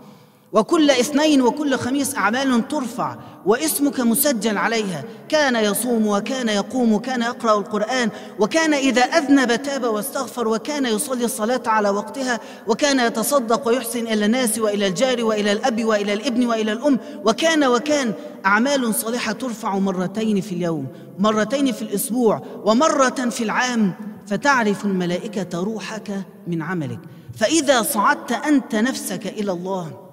وكل 0.52 0.90
اثنين 0.90 1.42
وكل 1.42 1.76
خميس 1.76 2.16
أعمال 2.16 2.68
ترفع 2.68 3.16
واسمك 3.46 4.00
مسجل 4.00 4.58
عليها. 4.58 5.04
كان 5.28 5.56
يصوم 5.56 6.06
وكان 6.06 6.48
يقوم 6.48 6.92
وكان 6.92 7.22
يقرأ 7.22 7.58
القرآن 7.58 8.10
وكان 8.38 8.74
إذا 8.74 9.02
أذنب 9.02 9.62
تاب 9.62 9.84
واستغفر 9.84 10.48
وكان 10.48 10.86
يصلي 10.86 11.24
الصلاة 11.24 11.62
على 11.66 11.90
وقتها 11.90 12.40
وكان 12.66 13.00
يتصدق 13.00 13.68
ويحسن 13.68 14.06
إلى 14.06 14.26
الناس 14.26 14.58
وإلى 14.58 14.86
الجار 14.86 15.24
وإلى 15.24 15.52
الأب 15.52 15.84
وإلى 15.84 16.12
الابن 16.12 16.46
وإلى 16.46 16.72
الأم 16.72 16.98
وكان 17.24 17.64
وكان 17.64 18.12
أعمال 18.46 18.94
صالحة 18.94 19.32
ترفع 19.32 19.78
مرتين 19.78 20.40
في 20.40 20.52
اليوم 20.52 20.86
مرتين 21.18 21.72
في 21.72 21.82
الأسبوع 21.82 22.42
ومرة 22.64 23.28
في 23.30 23.44
العام. 23.44 23.94
فتعرف 24.26 24.84
الملائكة 24.84 25.58
روحك 25.62 26.10
من 26.46 26.62
عملك. 26.62 27.00
فإذا 27.36 27.82
صعدت 27.82 28.32
أنت 28.32 28.74
نفسك 28.74 29.26
إلى 29.26 29.52
الله 29.52 30.09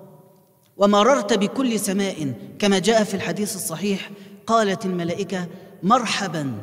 ومررت 0.78 1.34
بكل 1.34 1.80
سماء 1.80 2.34
كما 2.60 2.80
جاء 2.80 3.04
في 3.04 3.14
الحديث 3.14 3.56
الصحيح 3.56 4.12
قالت 4.48 4.86
الملائكة 4.86 5.48
مرحبا 5.84 6.54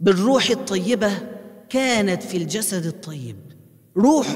بالروح 0.00 0.50
الطيبة 0.50 1.10
كانت 1.68 2.22
في 2.22 2.36
الجسد 2.36 2.86
الطيب. 2.86 3.36
روح 3.96 4.26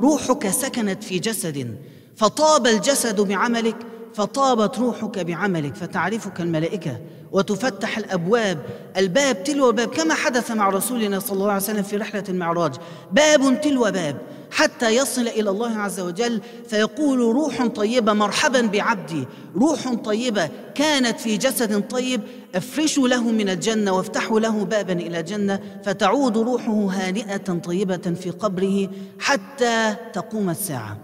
روحك 0.00 0.48
سكنت 0.50 1.04
في 1.04 1.18
جسد 1.18 1.78
فطاب 2.16 2.66
الجسد 2.66 3.20
بعملك 3.20 3.76
فطابت 4.14 4.78
روحك 4.78 5.18
بعملك 5.18 5.74
فتعرفك 5.74 6.40
الملائكة 6.40 7.00
وتفتح 7.32 7.98
الأبواب. 7.98 8.58
الباب 8.96 9.44
تلو 9.44 9.72
باب 9.72 9.88
كما 9.88 10.14
حدث 10.14 10.50
مع 10.50 10.68
رسولنا 10.68 11.18
صلى 11.18 11.32
الله 11.32 11.52
عليه 11.52 11.62
وسلم 11.62 11.82
في 11.82 11.96
رحلة 11.96 12.24
المعراج. 12.28 12.74
باب 13.12 13.60
تلو 13.60 13.82
باب 13.82 14.16
حتى 14.58 14.96
يصل 14.96 15.28
إلى 15.28 15.50
الله 15.50 15.78
عز 15.78 16.00
وجل 16.00 16.40
فيقول 16.68 17.18
روح 17.18 17.66
طيبة 17.66 18.12
مرحبا 18.12 18.60
بعبدي. 18.60 19.26
روح 19.56 19.94
طيبة 19.94 20.48
كانت 20.74 21.20
في 21.20 21.36
جسد 21.36 21.88
طيب 21.88 22.20
افرشوا 22.54 23.08
له 23.08 23.22
من 23.22 23.48
الجنة 23.48 23.92
وافتحوا 23.92 24.40
له 24.40 24.64
بابا 24.64 24.92
إلى 24.92 25.20
الجنة 25.20 25.60
فتعود 25.84 26.38
روحه 26.38 26.72
هانئة 26.72 27.36
طيبة 27.36 27.96
في 27.96 28.30
قبره 28.30 28.88
حتى 29.20 29.96
تقوم 30.12 30.50
الساعة. 30.50 30.96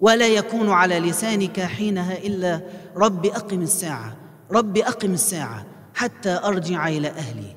ولا 0.00 0.26
يكون 0.26 0.70
على 0.70 0.98
لسانك 0.98 1.60
حينها 1.60 2.18
إلا 2.18 2.60
رب 2.96 3.26
أقم 3.26 3.62
الساعة 3.62 4.16
رب 4.52 4.78
أقم 4.78 5.12
الساعة 5.12 5.66
حتى 5.94 6.40
أرجع 6.44 6.88
إلى 6.88 7.08
أهلي. 7.08 7.55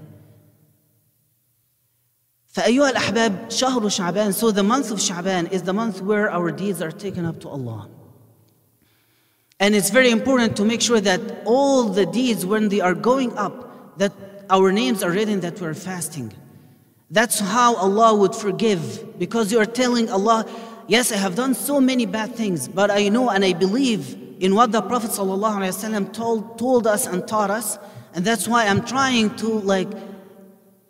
فأيها 2.54 2.90
الأحباب 2.90 3.50
شهر 3.50 3.88
شعبان 3.88 4.32
so 4.32 4.50
the 4.50 4.62
month 4.62 4.90
of 4.90 5.00
Shaban 5.00 5.46
is 5.48 5.62
the 5.62 5.72
month 5.72 6.00
where 6.00 6.30
our 6.30 6.50
deeds 6.50 6.80
are 6.80 6.92
taken 6.92 7.24
up 7.24 7.40
to 7.40 7.48
Allah 7.48 7.88
and 9.60 9.74
it's 9.74 9.90
very 9.90 10.10
important 10.10 10.56
to 10.56 10.64
make 10.64 10.80
sure 10.80 11.00
that 11.00 11.20
all 11.44 11.84
the 11.84 12.06
deeds 12.06 12.44
when 12.46 12.68
they 12.68 12.80
are 12.80 12.94
going 12.94 13.36
up 13.36 13.98
that 13.98 14.12
our 14.50 14.70
names 14.72 15.02
are 15.02 15.10
written 15.10 15.40
that 15.40 15.60
we're 15.60 15.74
fasting 15.74 16.32
that's 17.10 17.40
how 17.40 17.74
Allah 17.76 18.14
would 18.14 18.34
forgive 18.34 19.18
because 19.18 19.50
you 19.52 19.58
are 19.58 19.66
telling 19.66 20.08
Allah 20.08 20.46
yes 20.86 21.12
I 21.12 21.16
have 21.16 21.34
done 21.34 21.54
so 21.54 21.80
many 21.80 22.06
bad 22.06 22.34
things 22.34 22.68
but 22.68 22.90
I 22.90 23.08
know 23.08 23.30
and 23.30 23.44
I 23.44 23.52
believe 23.52 24.20
in 24.40 24.54
what 24.54 24.72
the 24.72 24.82
Prophet 24.82 25.10
ﷺ 25.10 26.12
told, 26.12 26.58
told 26.58 26.86
us 26.88 27.06
and 27.06 27.26
taught 27.26 27.50
us 27.50 27.78
And 28.14 28.24
that's 28.24 28.46
why 28.46 28.66
I'm 28.66 28.84
trying 28.84 29.34
to 29.36 29.48
like 29.48 29.88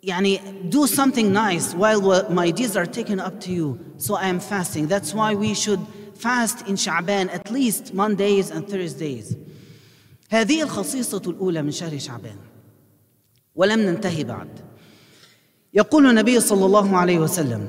يعني 0.02 0.40
do 0.70 0.86
something 0.86 1.32
nice 1.32 1.74
while 1.74 2.30
my 2.30 2.50
deeds 2.50 2.76
are 2.76 2.86
taken 2.86 3.20
up 3.20 3.40
to 3.40 3.52
you. 3.52 3.78
So 3.98 4.14
I 4.14 4.28
am 4.28 4.40
fasting. 4.40 4.86
That's 4.86 5.12
why 5.14 5.34
we 5.34 5.54
should 5.54 5.80
fast 6.14 6.68
in 6.68 6.76
Sha'ban 6.76 7.32
at 7.34 7.50
least 7.50 7.94
Mondays 7.94 8.50
and 8.50 8.68
Thursdays. 8.68 9.36
هذه 10.30 10.62
الخصيصة 10.62 11.22
الأولى 11.26 11.62
من 11.62 11.70
شهر 11.70 11.98
شعبان 11.98 12.36
ولم 13.54 13.80
ننتهي 13.80 14.24
بعد 14.24 14.48
يقول 15.74 16.06
النبي 16.06 16.40
صلى 16.40 16.66
الله 16.66 16.96
عليه 16.96 17.18
وسلم 17.18 17.68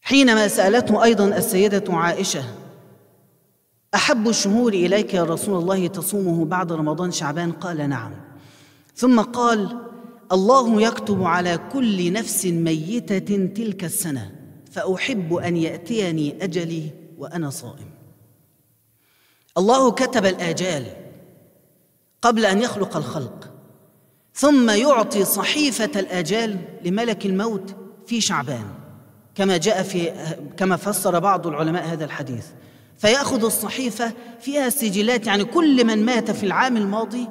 حينما 0.00 0.48
سألته 0.48 1.04
أيضا 1.04 1.24
السيدة 1.36 1.94
عائشة 1.94 2.44
أحب 3.94 4.28
الشهور 4.28 4.72
إليك 4.72 5.14
يا 5.14 5.24
رسول 5.24 5.62
الله 5.62 5.86
تصومه 5.86 6.44
بعد 6.44 6.72
رمضان 6.72 7.10
شعبان 7.12 7.52
قال 7.52 7.88
نعم 7.88 8.12
ثم 8.94 9.20
قال 9.20 9.87
الله 10.32 10.82
يكتب 10.82 11.22
على 11.22 11.58
كل 11.72 12.12
نفس 12.12 12.46
ميتة 12.46 13.46
تلك 13.46 13.84
السنة 13.84 14.32
فأحب 14.70 15.34
أن 15.34 15.56
يأتيني 15.56 16.44
أجلي 16.44 16.90
وأنا 17.18 17.50
صائم. 17.50 17.90
الله 19.58 19.90
كتب 19.90 20.26
الآجال 20.26 20.84
قبل 22.22 22.46
أن 22.46 22.62
يخلق 22.62 22.96
الخلق 22.96 23.50
ثم 24.34 24.70
يعطي 24.70 25.24
صحيفة 25.24 26.00
الآجال 26.00 26.58
لملك 26.84 27.26
الموت 27.26 27.76
في 28.06 28.20
شعبان 28.20 28.64
كما 29.34 29.56
جاء 29.56 29.82
في 29.82 30.12
كما 30.56 30.76
فسر 30.76 31.18
بعض 31.18 31.46
العلماء 31.46 31.84
هذا 31.84 32.04
الحديث. 32.04 32.46
فيأخذ 32.98 33.44
الصحيفة 33.44 34.12
فيها 34.40 34.68
سجلات 34.68 35.26
يعني 35.26 35.44
كل 35.44 35.84
من 35.84 36.04
مات 36.04 36.30
في 36.30 36.46
العام 36.46 36.76
الماضي 36.76 37.28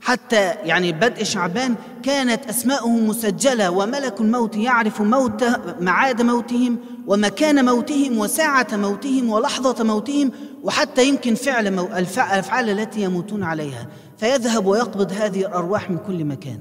حتى 0.00 0.50
يعني 0.50 0.92
بدء 0.92 1.24
شعبان 1.24 1.74
كانت 2.02 2.46
أسماؤهم 2.46 3.08
مسجلة 3.08 3.70
وملك 3.70 4.20
الموت 4.20 4.56
يعرف 4.56 5.02
موت 5.02 5.44
معاد 5.80 6.22
موتهم 6.22 6.78
ومكان 7.06 7.64
موتهم 7.64 8.18
وساعة 8.18 8.66
موتهم 8.72 9.30
ولحظة 9.30 9.84
موتهم 9.84 10.32
وحتى 10.62 11.08
يمكن 11.08 11.34
فعل 11.34 11.66
الأفعال 11.78 12.70
التي 12.70 13.02
يموتون 13.02 13.42
عليها. 13.42 13.88
فيذهب 14.18 14.66
ويقبض 14.66 15.12
هذه 15.12 15.40
الأرواح 15.40 15.90
من 15.90 15.98
كل 15.98 16.24
مكان. 16.24 16.60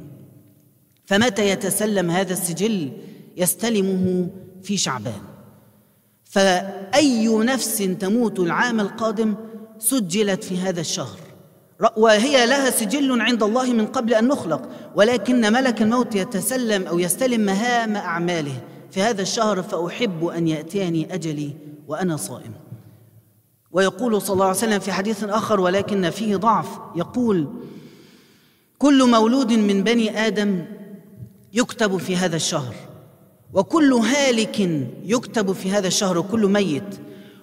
فمتى 1.06 1.50
يتسلم 1.50 2.12
هذا 2.12 2.34
السجل 2.34 2.92
يستلمه 3.38 4.30
في 4.64 4.78
شعبان. 4.78 5.22
فأي 6.24 7.28
نفس 7.28 7.78
تموت 7.78 8.40
العام 8.40 8.80
القادم 8.80 9.36
سجلت 9.80 10.44
في 10.44 10.58
هذا 10.58 10.82
الشهر. 10.82 11.29
وهي 11.98 12.46
لها 12.46 12.70
سجل 12.70 13.22
عند 13.22 13.44
الله 13.44 13.74
من 13.74 13.86
قبل 13.86 14.14
أن 14.14 14.28
نخلق 14.28 14.70
ولكن 14.96 15.54
ملك 15.54 15.82
الموت 15.82 16.16
يتسلم 16.16 16.88
أو 16.88 17.00
يستلم 17.00 17.42
مهام 17.42 17.96
أعماله. 17.96 18.62
في 18.92 19.02
هذا 19.02 19.22
الشهر 19.22 19.64
فأحب 19.64 20.26
أن 20.26 20.48
يأتيني 20.48 21.14
أجلي 21.14 21.54
وأنا 21.88 22.18
صائم. 22.18 22.54
ويقول 23.72 24.22
صلى 24.22 24.34
الله 24.34 24.46
عليه 24.46 24.58
وسلم 24.58 24.80
في 24.80 24.92
حديث 24.92 25.24
آخر 25.24 25.60
ولكن 25.60 26.10
فيه 26.10 26.36
ضعف. 26.36 26.68
يقول 26.96 27.48
كل 28.78 29.10
مولود 29.10 29.54
من 29.54 29.84
بني 29.84 30.28
آدم 30.28 30.66
يكتب 31.54 31.98
في 31.98 32.16
هذا 32.16 32.36
الشهر 32.36 32.76
وكل 33.54 33.94
هالك 33.94 34.60
يكتب 35.04 35.52
في 35.52 35.72
هذا 35.72 35.88
الشهر 35.88 36.18
وكل 36.18 36.48
ميت 36.48 37.00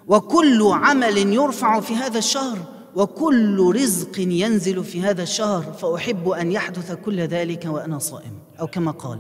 وكل 0.07 0.63
عمل 0.63 1.17
يرفع 1.17 1.81
في 1.81 1.95
هذا 1.95 2.19
الشهر 2.19 2.59
وكل 2.96 3.74
رزق 3.76 4.20
ينزل 4.20 4.84
في 4.84 5.02
هذا 5.02 5.24
الشهر 5.24 5.64
فأحب 5.74 6.30
أن 6.30 6.52
يحدث 6.52 6.92
كل 6.92 7.20
ذلك 7.20 7.66
وأنا 7.66 8.00
صائم 8.00 8.34
أو 8.60 8.68
كما 8.68 8.92
قال 8.92 9.20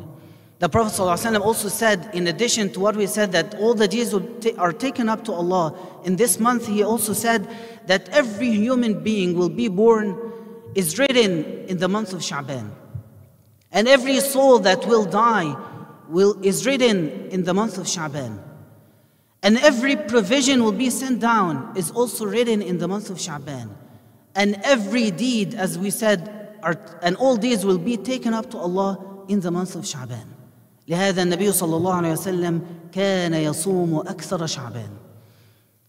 The 0.60 0.70
Prophet 0.70 1.02
ﷺ 1.02 1.42
also 1.42 1.70
said, 1.70 2.12
in 2.14 2.28
addition 2.28 2.70
to 2.74 2.80
what 2.80 2.96
we 2.96 3.08
said, 3.08 3.32
that 3.32 3.56
all 3.56 3.74
the 3.74 3.88
deeds 3.88 4.14
are 4.60 4.72
taken 4.72 5.10
up 5.10 5.26
to 5.26 5.34
Allah. 5.34 5.74
In 6.04 6.18
this 6.18 6.40
month, 6.40 6.68
he 6.68 6.84
also 6.84 7.14
said 7.14 7.48
that 7.88 8.08
every 8.10 8.52
human 8.52 9.02
being 9.02 9.36
will 9.36 9.50
be 9.50 9.70
born 9.70 10.16
is 10.76 11.00
written 11.00 11.44
in 11.66 11.80
the 11.80 11.88
month 11.88 12.14
of 12.14 12.20
Sha'ban. 12.20 12.70
And 13.72 13.88
every 13.88 14.20
soul 14.20 14.60
that 14.60 14.86
will 14.86 15.06
die 15.06 15.56
will, 16.08 16.38
is 16.44 16.68
written 16.68 17.10
in 17.32 17.44
the 17.44 17.56
month 17.56 17.80
of 17.80 17.88
Sha'ban. 17.88 18.38
And 19.47 19.59
every 19.59 19.95
provision 19.95 20.65
will 20.65 20.73
be 20.73 20.91
sent 20.91 21.21
down 21.21 21.73
is 21.77 21.93
also 21.93 22.27
written 22.27 22.61
in 22.61 22.79
the 22.79 22.89
month 22.89 23.11
of 23.11 23.19
Sha'ban. 23.19 23.69
And 24.35 24.61
every 24.65 25.13
deed, 25.13 25.55
as 25.55 25.79
we 25.79 25.91
said, 25.91 26.59
are, 26.65 26.77
and 27.01 27.15
all 27.15 27.37
deeds 27.37 27.65
will 27.65 27.79
be 27.79 27.97
taken 27.97 28.35
up 28.35 28.51
to 28.51 28.59
Allah 28.59 28.99
in 29.29 29.39
the 29.39 29.53
month 29.53 29.77
of 29.77 29.85
Sha'ban. 29.85 30.27
لهذا 30.89 31.23
النبي 31.23 31.53
صلى 31.53 31.77
الله 31.77 31.95
عليه 31.95 32.13
وسلم 32.13 32.63
كان 32.93 33.35
يصوم 33.35 33.99
أكثر 33.99 34.47
شعبان 34.47 34.91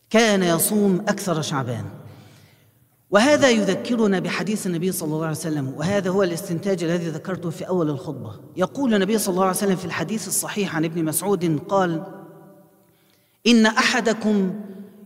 كان 0.09 0.43
يصوم 0.43 0.99
أكثر 1.07 1.41
شعبان 1.41 1.85
وهذا 3.09 3.49
يذكرنا 3.49 4.19
بحديث 4.19 4.67
النبي 4.67 4.91
صلى 4.91 5.07
الله 5.07 5.25
عليه 5.25 5.37
وسلم 5.37 5.73
وهذا 5.77 6.09
هو 6.09 6.23
الاستنتاج 6.23 6.83
الذي 6.83 7.09
ذكرته 7.09 7.49
في 7.49 7.67
أول 7.67 7.89
الخطبة 7.89 8.31
يقول 8.55 8.93
النبي 8.93 9.17
صلى 9.17 9.33
الله 9.33 9.45
عليه 9.45 9.57
وسلم 9.57 9.75
في 9.75 9.85
الحديث 9.85 10.27
الصحيح 10.27 10.75
عن 10.75 10.85
ابن 10.85 11.05
مسعود 11.05 11.59
قال 11.67 12.03
إن 13.47 13.65
أحدكم 13.65 14.53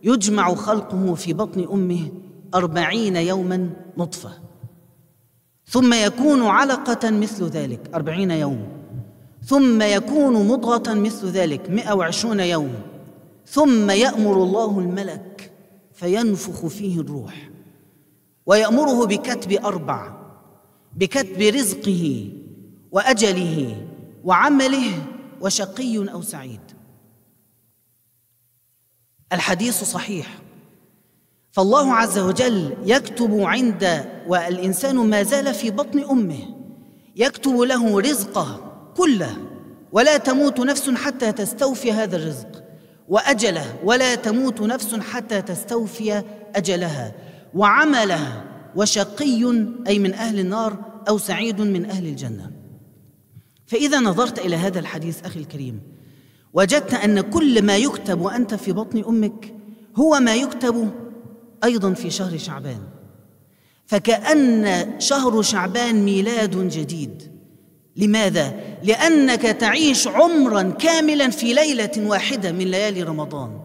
يجمع 0.04 0.56
خلقه 0.56 1.16
في 1.16 1.34
بطن 1.34 1.68
أمه 1.74 2.12
أربعين 2.56 3.16
يوما 3.16 3.70
نطفة. 3.98 4.32
ثم 5.66 5.94
يكون 5.94 6.44
علقة 6.44 7.10
مثل 7.10 7.46
ذلك 7.46 7.90
أربعين 7.96 8.32
يوم. 8.32 8.68
ثم 9.46 9.82
يكون 9.82 10.48
مضغة 10.48 10.94
مثل 10.94 11.28
ذلك 11.28 11.70
120 11.70 12.40
يوم. 12.40 12.74
ثم 13.46 13.90
يأمر 13.90 14.44
الله 14.44 14.80
الملك 14.80 15.52
فينفخ 15.94 16.66
فيه 16.66 17.00
الروح. 17.00 17.50
ويأمره 18.46 19.06
بكتب 19.06 19.52
أربع 19.52 20.14
بكتب 20.96 21.42
رزقه 21.42 22.30
وأجله 22.92 23.88
وعمله 24.24 24.92
وشقي 25.42 26.12
أو 26.12 26.22
سعيد. 26.22 26.81
الحديث 29.34 29.84
صحيح. 29.84 30.28
فالله 31.52 31.94
عز 31.94 32.20
وجل 32.20 32.78
يكتب 32.86 33.42
عند 33.42 34.06
والإنسان 34.28 34.96
ما 34.96 35.24
زال 35.24 35.54
في 35.54 35.72
بطن 35.72 36.04
أمه 36.04 36.40
يكتب 37.16 37.60
له 37.60 38.00
رزقه 38.00 38.74
كله 38.98 39.38
ولا 39.92 40.18
تموت 40.18 40.60
نفس 40.60 40.90
حتى 40.90 41.32
تستوفي 41.32 41.92
هذا 41.92 42.18
الرزق 42.18 42.64
وأجله 43.08 43.76
ولا 43.84 44.16
تموت 44.16 44.62
نفس 44.62 44.96
حتى 44.96 45.42
تستوفي 45.42 46.24
أجلها. 46.56 47.16
وعملها 47.54 48.44
وشقي 48.76 49.44
أي 49.88 50.00
من 50.00 50.14
أهل 50.14 50.40
النار 50.40 50.78
أو 51.10 51.18
سعيد 51.18 51.62
من 51.62 51.86
أهل 51.86 52.08
الجنة. 52.08 52.52
فإذا 53.68 54.00
نظرت 54.00 54.40
إلى 54.40 54.56
هذا 54.56 54.80
الحديث 54.80 55.26
أخي 55.26 55.40
الكريم 55.40 55.82
وجدت 56.54 56.94
أن 56.94 57.22
كل 57.22 57.62
ما 57.62 57.78
يكتب 57.78 58.22
وأنت 58.22 58.54
في 58.54 58.72
بطن 58.72 59.04
أمك 59.08 59.54
هو 59.96 60.20
ما 60.20 60.36
يكتب 60.36 60.92
أيضا 61.64 61.94
في 61.94 62.10
شهر 62.10 62.38
شعبان. 62.38 62.82
فكأن 63.88 64.86
شهر 65.00 65.42
شعبان 65.42 66.06
ميلاد 66.06 66.70
جديد. 66.70 67.32
لماذا؟ 67.96 68.54
لأنك 68.84 69.42
تعيش 69.42 70.08
عمرا 70.08 70.62
كاملا 70.62 71.30
في 71.30 71.54
ليلة 71.54 71.92
واحدة 71.98 72.52
من 72.52 72.66
ليالي 72.72 73.04
رمضان. 73.04 73.60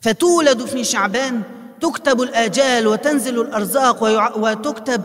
فتولد 0.00 0.64
في 0.64 0.84
شعبان 0.84 1.42
تكتب 1.84 2.22
الآجال 2.22 2.86
وتنزل 2.86 3.40
الأرزاق 3.40 4.02
وتكتب 4.38 5.02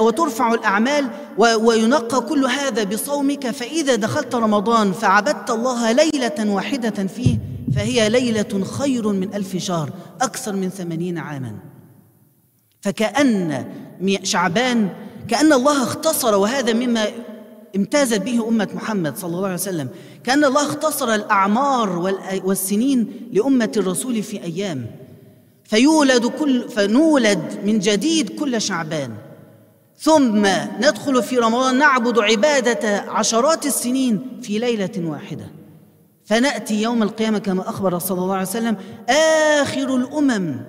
وترفع 0.00 0.54
الأعمال 0.54 1.06
وينقى 1.38 2.20
كل 2.20 2.44
هذا 2.44 2.84
بصومك 2.84 3.50
فإذا 3.50 3.94
دخلت 3.94 4.34
رمضان 4.34 4.92
فعبدت 4.92 5.50
الله 5.50 5.92
ليلة 5.92 6.54
واحدة 6.54 7.06
فيه 7.06 7.38
فهي 7.74 8.08
ليلة 8.08 8.64
خير 8.78 9.08
من 9.08 9.34
ألف 9.34 9.56
شهر 9.56 9.90
أكثر 10.20 10.52
من 10.52 10.68
ثمانين 10.68 11.18
عاما. 11.18 11.52
فكأن 12.80 13.66
شعبان 14.22 14.88
كأن 15.28 15.52
الله 15.52 15.82
اختصر 15.82 16.34
وهذا 16.34 16.72
مما 16.72 17.06
امتازت 17.76 18.22
به 18.22 18.48
أمة 18.48 18.68
محمد 18.74 19.16
صلى 19.16 19.36
الله 19.36 19.44
عليه 19.44 19.54
وسلم 19.54 19.88
كأن 20.24 20.44
الله 20.44 20.62
اختصر 20.62 21.14
الأعمار 21.14 22.16
والسنين 22.44 23.28
لأمة 23.32 23.72
الرسول 23.76 24.22
في 24.22 24.42
أيام. 24.42 24.86
فيولد 25.68 26.26
كل 26.26 26.68
فنولد 26.68 27.60
من 27.64 27.78
جديد 27.78 28.38
كل 28.38 28.60
شعبان. 28.60 29.14
ثم 29.98 30.46
ندخل 30.78 31.22
في 31.22 31.38
رمضان 31.38 31.78
نعبد 31.78 32.18
عبادة 32.18 33.00
عشرات 33.00 33.66
السنين 33.66 34.40
في 34.42 34.58
ليلة 34.58 34.90
واحدة. 34.96 35.50
فنأتي 36.24 36.82
يوم 36.82 37.02
القيامة 37.02 37.38
كما 37.38 37.68
أخبر 37.68 37.98
صلى 37.98 38.18
الله 38.18 38.34
عليه 38.34 38.48
وسلم 38.48 38.76
آخر 39.08 39.96
الأمم 39.96 40.60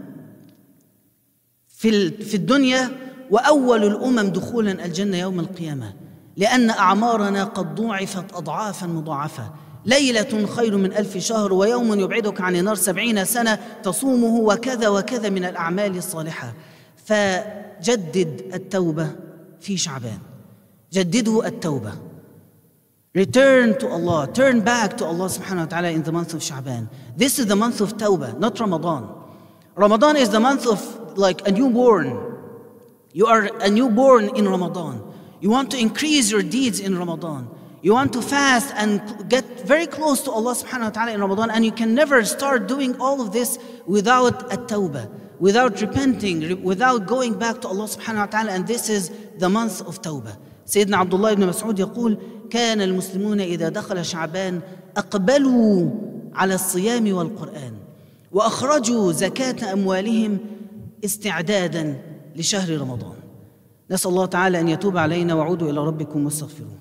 في 1.67 2.11
في 2.11 2.35
الدنيا 2.35 2.89
وأول 3.31 3.83
الأمم 3.83 4.29
دخولا 4.29 4.85
الجنة 4.85 5.17
يوم 5.17 5.39
القيامة 5.39 5.93
لأن 6.37 6.69
أعمارنا 6.69 7.43
قد 7.43 7.75
ضوعفت 7.75 8.33
أضعافا 8.33 8.87
مضاعفة. 8.87 9.51
ليلة 9.89 10.45
خير 10.45 10.77
من 10.77 10.93
ألف 10.93 11.17
شهر 11.17 11.53
ويوم 11.53 11.99
يبعدك 11.99 12.41
عن 12.41 12.55
النار 12.55 12.75
سبعين 12.75 13.25
سنة 13.25 13.59
تصومه 13.83 14.35
وكذا 14.39 14.87
وكذا 14.87 15.29
من 15.29 15.45
الأعمال 15.45 15.97
الصالحة 15.97 16.53
فجدد 17.05 18.51
التوبة 18.53 19.15
في 19.59 19.77
شعبان 19.77 20.19
جددوا 20.93 21.47
التوبة 21.47 21.93
Return 23.15 23.75
to 23.79 23.87
Allah, 23.87 24.29
turn 24.31 24.61
back 24.61 24.95
to 24.97 25.05
Allah 25.05 25.25
subhanahu 25.25 25.71
wa 25.71 25.87
in 25.87 26.03
the 26.03 26.11
month 26.11 26.35
of 26.35 26.41
Sha'ban. 26.41 26.87
This 27.17 27.39
is 27.39 27.47
the 27.47 27.55
month 27.55 27.81
of 27.81 27.97
Tawbah, 27.97 28.37
not 28.37 28.59
Ramadan. 28.59 29.09
Ramadan 29.73 30.15
is 30.15 30.29
the 30.29 30.39
month 30.39 30.67
of 30.67 31.17
like 31.17 31.47
a 31.47 31.51
newborn. 31.51 32.37
You 33.11 33.25
are 33.25 33.49
a 33.61 33.69
newborn 33.69 34.37
in 34.37 34.47
Ramadan. 34.47 35.01
You 35.41 35.49
want 35.49 35.71
to 35.71 35.79
increase 35.79 36.29
your 36.29 36.43
deeds 36.43 36.79
in 36.79 36.95
Ramadan. 36.95 37.49
You 37.82 37.92
want 37.92 38.12
to 38.14 38.22
fast 38.22 38.72
and 38.76 39.02
get 39.28 39.44
very 39.66 39.86
close 39.86 40.22
to 40.22 40.30
Allah 40.30 40.54
subhanahu 40.54 40.84
wa 40.84 40.90
ta'ala 40.90 41.12
in 41.12 41.20
Ramadan, 41.20 41.50
and 41.50 41.64
you 41.64 41.72
can 41.72 41.94
never 41.94 42.24
start 42.24 42.66
doing 42.66 42.98
all 42.98 43.20
of 43.20 43.32
this 43.32 43.58
without 43.86 44.52
a 44.52 44.56
tawbah, 44.56 45.10
without 45.38 45.80
repenting, 45.80 46.62
without 46.62 47.06
going 47.06 47.38
back 47.38 47.60
to 47.60 47.68
Allah 47.68 47.84
subhanahu 47.84 48.24
wa 48.24 48.26
ta'ala, 48.26 48.52
and 48.52 48.66
this 48.66 48.88
is 48.88 49.10
the 49.38 49.48
month 49.48 49.80
of 49.82 50.00
tawbah. 50.00 50.36
سيدنا 50.66 50.96
عبد 50.96 51.14
الله 51.14 51.34
بن 51.34 51.46
مسعود 51.46 51.78
يقول 51.78 52.18
كان 52.50 52.80
المسلمون 52.80 53.40
إذا 53.40 53.68
دخل 53.68 54.04
شعبان 54.04 54.60
أقبلوا 54.96 55.90
على 56.34 56.54
الصيام 56.54 57.12
والقرآن 57.12 57.72
وأخرجوا 58.32 59.12
زكاة 59.12 59.72
أموالهم 59.72 60.38
استعدادا 61.04 62.02
لشهر 62.36 62.80
رمضان 62.80 63.16
نسأل 63.90 64.10
الله 64.10 64.26
تعالى 64.26 64.60
أن 64.60 64.68
يتوب 64.68 64.96
علينا 64.96 65.34
وعودوا 65.34 65.70
إلى 65.70 65.80
ربكم 65.80 66.24
واستغفروه 66.24 66.78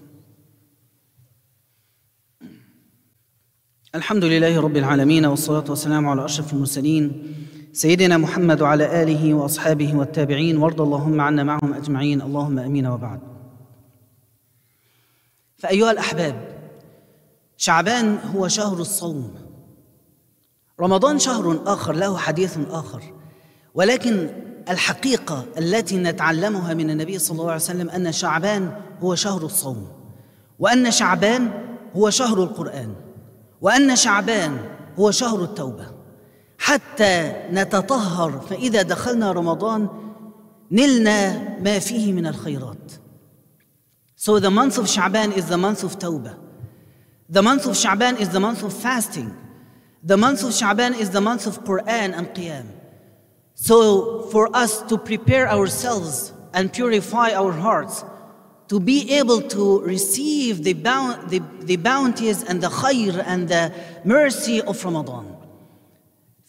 الحمد 3.99 4.25
لله 4.25 4.61
رب 4.61 4.77
العالمين 4.77 5.27
والصلاة 5.27 5.65
والسلام 5.69 6.09
على 6.09 6.25
أشرف 6.25 6.53
المرسلين 6.53 7.35
سيدنا 7.73 8.17
محمد 8.19 8.63
وعلى 8.63 9.03
آله 9.03 9.35
وأصحابه 9.35 9.97
والتابعين 9.97 10.57
وارض 10.57 10.81
اللهم 10.81 11.21
عنا 11.21 11.45
معهم 11.45 11.75
أجمعين 11.75 12.23
اللهم 12.23 12.59
أمين 12.59 12.87
وبعد. 12.87 13.21
فأيها 15.57 15.91
الأحباب 15.91 16.35
شعبان 17.57 18.19
هو 18.35 18.49
شهر 18.49 18.81
الصوم. 18.81 19.35
رمضان 20.81 21.19
شهر 21.19 21.61
آخر 21.67 21.93
له 21.93 22.17
حديث 22.17 22.59
آخر. 22.71 23.03
ولكن 23.75 24.29
الحقيقة 24.69 25.45
التي 25.59 25.97
نتعلمها 25.97 26.75
من 26.75 26.91
النبي 26.91 27.19
صلى 27.19 27.41
الله 27.41 27.53
عليه 27.53 27.63
وسلم 27.63 27.91
أن 27.91 28.13
شعبان 28.13 28.73
هو 29.01 29.15
شهر 29.15 29.43
الصوم 29.43 29.89
وأن 30.59 30.91
شعبان 30.91 31.51
هو 31.97 32.11
شهر 32.11 32.43
القرآن. 32.43 33.08
وأن 33.62 33.96
شعبان 33.96 34.58
هو 35.00 35.12
شهر 35.12 35.44
التوبة 35.44 35.86
حتى 36.58 37.34
نتطهر 37.52 38.39
فإذا 38.39 38.82
دخلنا 38.82 39.32
رمضان 39.32 39.89
نلنا 40.72 41.50
ما 41.60 41.80
فيه 41.80 42.13
من 42.13 42.28
الخيرات 42.28 42.92
So 44.16 44.39
the 44.39 44.50
month 44.50 44.78
of 44.78 44.86
Sha'ban 44.86 45.36
is 45.36 45.48
the 45.50 45.58
month 45.58 45.84
of 45.84 46.00
Tawbah. 46.00 46.39
The 47.28 47.44
month 47.44 47.66
of 47.66 47.74
Sha'ban 47.74 48.22
is 48.22 48.30
the 48.30 48.39
month 48.39 48.63
of 48.63 48.72
fasting. 48.72 49.36
The 50.02 50.16
month 50.16 50.44
of 50.44 50.52
Sha'ban 50.52 50.98
is 50.98 51.10
the 51.10 51.20
month 51.20 51.46
of 51.46 51.66
Quran 51.66 52.18
and 52.18 52.28
Qiyam. 52.28 52.68
So 53.54 54.22
for 54.32 54.56
us 54.56 54.82
to 54.84 54.98
prepare 54.98 55.50
ourselves 55.50 56.32
and 56.54 56.72
purify 56.72 57.34
our 57.34 57.52
hearts, 57.52 58.06
to 58.69 58.79
be 58.79 59.11
able 59.21 59.41
to 59.41 59.81
receive 59.81 60.63
the, 60.63 60.75
the, 61.33 61.41
the 61.63 61.77
bounties 61.77 62.43
and 62.43 62.61
the 62.61 62.69
khair 62.69 63.25
and 63.27 63.49
the 63.49 63.73
mercy 64.05 64.61
of 64.61 64.85
Ramadan. 64.85 65.35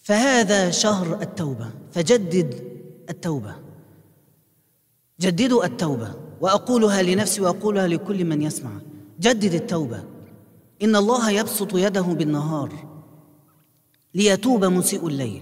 فهذا 0.04 0.70
شهر 0.70 1.22
التوبة. 1.22 1.70
فجدد 1.92 2.64
التوبة. 3.10 3.56
جددوا 5.22 5.66
التوبة. 5.66 6.16
وأقولها 6.42 7.02
لنفسي 7.02 7.42
وأقولها 7.42 7.88
لكل 7.88 8.26
من 8.26 8.42
يسمع. 8.42 8.72
جدد 9.20 9.54
التوبة. 9.54 10.04
إن 10.84 10.96
الله 10.96 11.32
يبسط 11.32 11.76
يده 11.76 12.02
بالنهار 12.02 12.72
ليتوب 14.16 14.66
مسيء 14.66 15.08
الليل. 15.08 15.42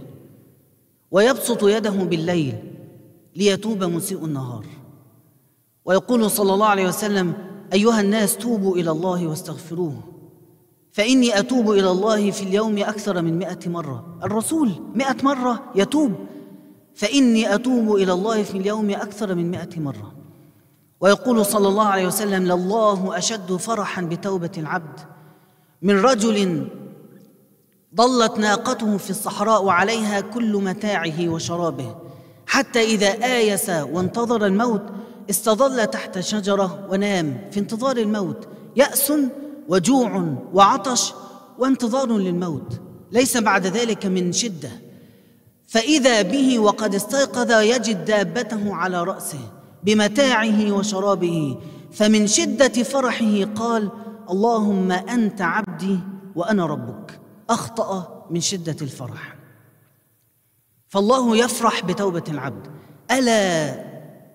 ويبسط 1.12 1.63
يده 1.63 1.90
بالليل 1.90 2.56
ليتوب 3.36 3.84
مسيء 3.84 4.26
النهار. 4.26 4.66
ويقول 5.88 6.32
صلى 6.32 6.54
الله 6.54 6.67
عليه 6.67 6.88
وسلم 6.88 7.34
أيها 7.73 8.02
الناس 8.02 8.38
توبوا 8.38 8.76
إلى 8.76 8.91
الله 8.91 9.28
واستغفروه 9.28 9.93
فإني 10.91 11.39
أتوب 11.39 11.71
إلى 11.71 11.91
الله 11.91 12.32
في 12.32 12.43
اليوم 12.43 12.78
أكثر 12.78 13.21
من 13.21 13.38
مئة 13.38 13.69
مرة. 13.69 14.17
الرسول 14.23 14.71
مئة 14.95 15.15
مرة 15.23 15.63
يتوب 15.76 16.13
فإني 16.95 17.56
أتوب 17.56 17.95
إلى 17.95 18.13
الله 18.13 18.43
في 18.43 18.58
اليوم 18.58 18.89
أكثر 18.89 19.36
من 19.36 19.52
مئة 19.52 19.80
مرة. 19.80 20.13
ويقول 21.02 21.45
صلى 21.45 21.67
الله 21.67 21.86
عليه 21.86 22.08
وسلم 22.08 22.43
لله 22.43 23.17
أشد 23.17 23.56
فرحا 23.56 24.02
بتوبة 24.02 24.52
العبد. 24.58 25.00
من 25.82 26.00
رجل 26.00 26.67
ضلت 27.95 28.39
ناقته 28.39 28.97
في 28.97 29.10
الصحراء 29.10 29.63
وعليها 29.63 30.21
كل 30.21 30.54
متاعه 30.63 31.30
وشرابه 31.30 31.95
حتى 32.47 32.84
إذا 32.84 33.08
آيس 33.38 33.69
وانتظر 33.69 34.45
الموت 34.45 34.96
استظل 35.30 35.86
تحت 35.88 36.20
شجرة 36.20 36.88
ونام 36.90 37.50
في 37.52 37.60
انتظار 37.60 37.98
الموت 37.98 38.48
يأس 38.76 39.13
وجوع 39.68 40.36
وعطش 40.54 41.13
وانتظار 41.60 42.18
للموت 42.18 42.82
ليس 43.12 43.38
بعد 43.38 43.68
ذلك 43.68 44.06
من 44.06 44.32
شدة. 44.32 44.72
فإذا 45.68 46.22
به 46.22 46.60
وقد 46.60 46.96
استيقظ 46.96 47.52
يجد 47.52 48.06
دابته 48.06 48.74
على 48.76 49.04
رأسه 49.04 49.40
بمتاعه 49.84 50.72
وشرابه 50.72 51.58
فمن 51.94 52.28
شدة 52.28 52.84
فرحه 52.84 53.44
قال 53.56 53.92
اللهم 54.30 54.92
أنت 54.92 55.42
عبدي 55.42 56.00
وأنا 56.36 56.66
ربك. 56.66 57.20
أخطأ 57.50 58.26
من 58.30 58.40
شدة 58.40 58.76
الفرح. 58.82 59.36
فالله 60.88 61.38
يفرح 61.38 61.86
بتوبة 61.86 62.24
العبد. 62.30 62.68
ألا 63.12 63.87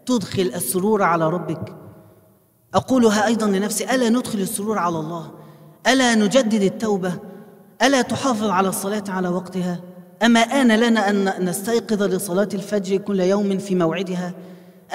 تدخل 0.06 0.52
السرور 0.54 1.02
على 1.02 1.30
ربك. 1.30 1.74
أقولها 2.74 3.26
أيضا 3.26 3.46
لنفسي 3.46 3.94
ألا 3.94 4.08
ندخل 4.08 4.38
السرور 4.38 4.78
على 4.78 4.98
الله؟ 4.98 5.30
ألا 5.86 6.14
نجدد 6.14 6.62
التوبة؟ 6.62 7.12
ألا 7.82 8.02
تحافظ 8.02 8.50
على 8.50 8.68
الصلاة 8.68 9.04
على 9.08 9.28
وقتها؟ 9.28 9.80
أما 10.22 10.40
آن 10.40 10.72
لنا 10.72 11.10
أن 11.10 11.48
نستيقظ 11.48 12.02
لصلاة 12.02 12.48
الفجر 12.54 12.96
كل 12.96 13.20
يوم 13.20 13.58
في 13.58 13.74
موعدها؟ 13.74 14.34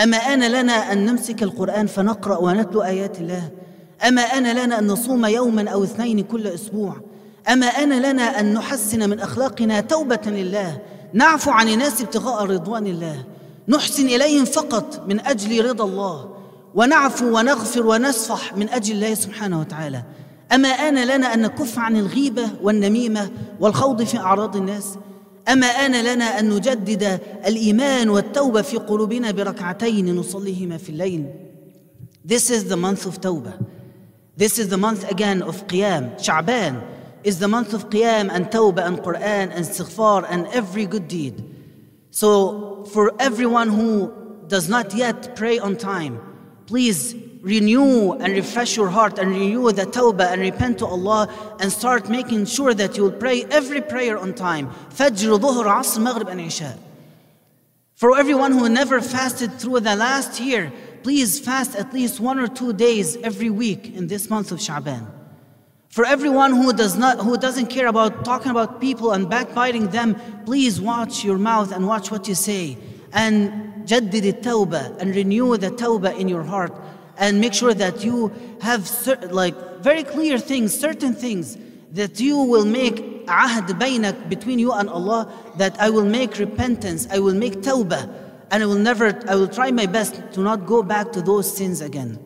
أما 0.03 0.17
آن 0.17 0.51
لنا 0.51 0.73
أن 0.73 1.05
نمسك 1.05 1.43
القرآن 1.43 1.87
فنقرأ 1.87 2.37
ونتلو 2.37 2.81
آيات 2.81 3.19
الله؟ 3.19 3.49
أما 4.07 4.21
آن 4.21 4.55
لنا 4.55 4.79
أن 4.79 4.87
نصوم 4.87 5.25
يوما 5.25 5.69
أو 5.69 5.83
اثنين 5.83 6.21
كل 6.21 6.47
أسبوع؟ 6.47 6.95
أما 7.49 7.65
آن 7.65 8.01
لنا 8.01 8.39
أن 8.39 8.53
نحسن 8.53 9.09
من 9.09 9.19
أخلاقنا 9.19 9.81
توبة 9.81 10.21
لله؟ 10.25 10.81
نعفو 11.13 11.51
عن 11.51 11.69
الناس 11.69 12.01
ابتغاء 12.01 12.45
رضوان 12.45 12.87
الله؟ 12.87 13.23
نحسن 13.67 14.05
إليهم 14.05 14.45
فقط 14.45 15.03
من 15.07 15.19
أجل 15.19 15.65
رضا 15.65 15.85
الله 15.85 16.33
ونعفو 16.75 17.37
ونغفر 17.37 17.85
ونصفح 17.87 18.53
من 18.57 18.69
أجل 18.69 18.95
الله 18.95 19.13
سبحانه 19.13 19.59
وتعالى 19.59 20.03
أما 20.53 20.69
آن 20.69 21.03
لنا 21.03 21.33
أن 21.33 21.41
نكف 21.41 21.79
عن 21.79 21.97
الغيبة 21.97 22.49
والنميمة 22.61 23.29
والخوض 23.59 24.03
في 24.03 24.17
أعراض 24.17 24.55
الناس 24.55 24.97
أما 25.49 25.67
آن 25.67 26.01
لنا 26.01 26.39
أن 26.39 26.49
نجدد 26.49 27.19
الإيمان 27.45 28.09
والتوبة 28.09 28.61
في 28.61 28.77
قلوبنا 28.77 29.31
بركعتين 29.31 30.15
نصليهما 30.15 30.77
في 30.77 30.89
الليل 30.89 31.25
This 32.25 32.49
is 32.49 32.65
the 32.65 32.75
month 32.75 33.05
of 33.05 33.21
Tawbah. 33.21 33.57
This 34.35 34.59
is 34.59 34.67
the 34.67 34.77
month 34.77 35.09
again 35.09 35.41
of 35.41 35.65
Qiyam. 35.67 36.19
Sha'ban 36.19 36.83
is 37.23 37.39
the 37.39 37.47
month 37.47 37.73
of 37.73 37.89
Qiyam 37.89 38.29
and 38.29 38.47
Tawbah 38.47 38.85
and 38.85 38.97
Quran 38.99 39.49
and 39.55 39.65
Istighfar 39.65 40.25
and 40.29 40.45
every 40.47 40.85
good 40.85 41.07
deed. 41.07 41.56
So, 42.11 42.85
for 42.85 43.13
everyone 43.19 43.69
who 43.69 44.13
does 44.47 44.69
not 44.69 44.93
yet 44.93 45.35
pray 45.35 45.59
on 45.59 45.75
time, 45.75 46.19
please 46.65 47.15
renew 47.41 48.13
and 48.13 48.33
refresh 48.33 48.75
your 48.75 48.89
heart 48.89 49.19
and 49.19 49.31
renew 49.31 49.71
the 49.71 49.85
tawbah 49.85 50.31
and 50.33 50.41
repent 50.41 50.79
to 50.79 50.85
Allah 50.85 51.29
and 51.59 51.71
start 51.71 52.09
making 52.09 52.45
sure 52.45 52.73
that 52.73 52.97
you 52.97 53.03
will 53.03 53.11
pray 53.11 53.45
every 53.45 53.81
prayer 53.81 54.17
on 54.17 54.33
time. 54.33 54.69
Fajr, 54.89 55.39
Dhuhr, 55.39 55.65
Asr, 55.65 56.01
Maghrib, 56.01 56.27
and 56.27 56.41
Isha. 56.41 56.77
For 57.95 58.17
everyone 58.17 58.51
who 58.51 58.69
never 58.69 59.01
fasted 59.01 59.59
through 59.59 59.79
the 59.79 59.95
last 59.95 60.39
year, 60.39 60.71
please 61.03 61.39
fast 61.39 61.75
at 61.75 61.93
least 61.93 62.19
one 62.19 62.37
or 62.39 62.47
two 62.47 62.73
days 62.73 63.15
every 63.17 63.49
week 63.49 63.95
in 63.95 64.07
this 64.07 64.29
month 64.29 64.51
of 64.51 64.59
Sha'ban. 64.59 65.16
For 65.88 66.06
everyone 66.06 66.54
who 66.54 66.72
does 66.72 66.96
not 66.96 67.18
who 67.18 67.36
doesn't 67.36 67.66
care 67.66 67.86
about 67.86 68.24
talking 68.24 68.50
about 68.50 68.80
people 68.80 69.12
and 69.12 69.28
backbiting 69.28 69.88
them, 69.88 70.16
please 70.46 70.80
watch 70.80 71.22
your 71.22 71.36
mouth 71.36 71.70
and 71.70 71.86
watch 71.86 72.10
what 72.10 72.26
you 72.26 72.34
say 72.34 72.78
and 73.12 73.84
جدد 73.86 74.40
التوبة 74.40 74.98
and 75.00 75.14
renew 75.14 75.56
the 75.56 75.70
tawbah 75.70 76.18
in 76.18 76.28
your 76.28 76.42
heart 76.42 76.74
and 77.18 77.40
make 77.40 77.52
sure 77.52 77.74
that 77.74 78.02
you 78.04 78.32
have 78.60 78.88
cer- 78.88 79.28
like 79.30 79.54
very 79.82 80.02
clear 80.02 80.38
things, 80.38 80.72
certain 80.72 81.12
things 81.12 81.58
that 81.92 82.18
you 82.20 82.38
will 82.38 82.64
make 82.64 83.26
ahd 83.26 83.78
بينك 83.78 84.28
between 84.28 84.58
you 84.58 84.72
and 84.72 84.88
Allah 84.88 85.30
that 85.58 85.78
I 85.80 85.90
will 85.90 86.06
make 86.06 86.38
repentance, 86.38 87.06
I 87.10 87.18
will 87.18 87.34
make 87.34 87.60
tawbah 87.60 88.08
and 88.50 88.62
I 88.62 88.66
will 88.66 88.76
never, 88.76 89.18
I 89.28 89.34
will 89.34 89.48
try 89.48 89.70
my 89.70 89.86
best 89.86 90.22
to 90.32 90.40
not 90.40 90.66
go 90.66 90.82
back 90.82 91.12
to 91.12 91.22
those 91.22 91.54
sins 91.54 91.80
again. 91.80 92.18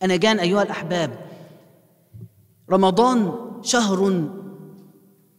And 0.00 0.12
again 0.12 0.38
أيها 0.38 0.66
الأحباب 0.66 1.25
رمضان 2.71 3.33
شهر 3.61 4.23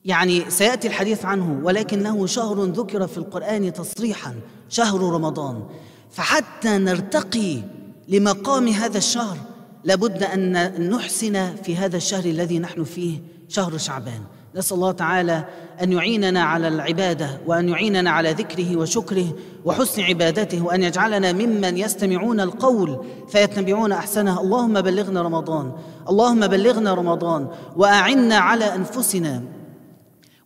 يعني 0.04 0.50
سيأتي 0.50 0.88
الحديث 0.88 1.24
عنه 1.24 1.60
ولكنه 1.64 2.26
شهر 2.26 2.64
ذكر 2.64 3.06
في 3.06 3.18
القرآن 3.18 3.72
تصريحا 3.72 4.34
شهر 4.68 5.00
رمضان. 5.00 5.62
فحتى 6.10 6.78
نرتقي 6.78 7.62
لمقام 8.08 8.68
هذا 8.68 8.98
الشهر 8.98 9.36
لابد 9.84 10.22
أن 10.22 10.90
نحسن 10.90 11.54
في 11.56 11.76
هذا 11.76 11.96
الشهر 11.96 12.24
الذي 12.24 12.58
نحن 12.58 12.84
فيه 12.84 13.18
شهر 13.48 13.78
شعبان. 13.78 14.20
نسأل 14.58 14.76
الله 14.76 14.92
تعالى 14.92 15.44
أن 15.82 15.92
يعيننا 15.92 16.42
على 16.42 16.68
العبادة 16.68 17.40
وأن 17.46 17.68
يعيننا 17.68 18.10
على 18.10 18.32
ذكره 18.32 18.76
وشكره 18.76 19.34
وحسن 19.64 20.02
عبادته 20.02 20.64
وأن 20.64 20.82
يجعلنا 20.82 21.32
ممن 21.32 21.78
يستمعون 21.78 22.40
القول 22.40 23.04
فيتبعون 23.28 23.92
أحسنه. 23.92 24.40
اللهم 24.40 24.80
بلغنا 24.80 25.22
رمضان. 25.22 25.72
اللهم 26.08 26.46
بلغنا 26.46 26.94
رمضان 26.94 27.48
وأعنا 27.76 28.36
على 28.36 28.74
أنفسنا 28.74 29.42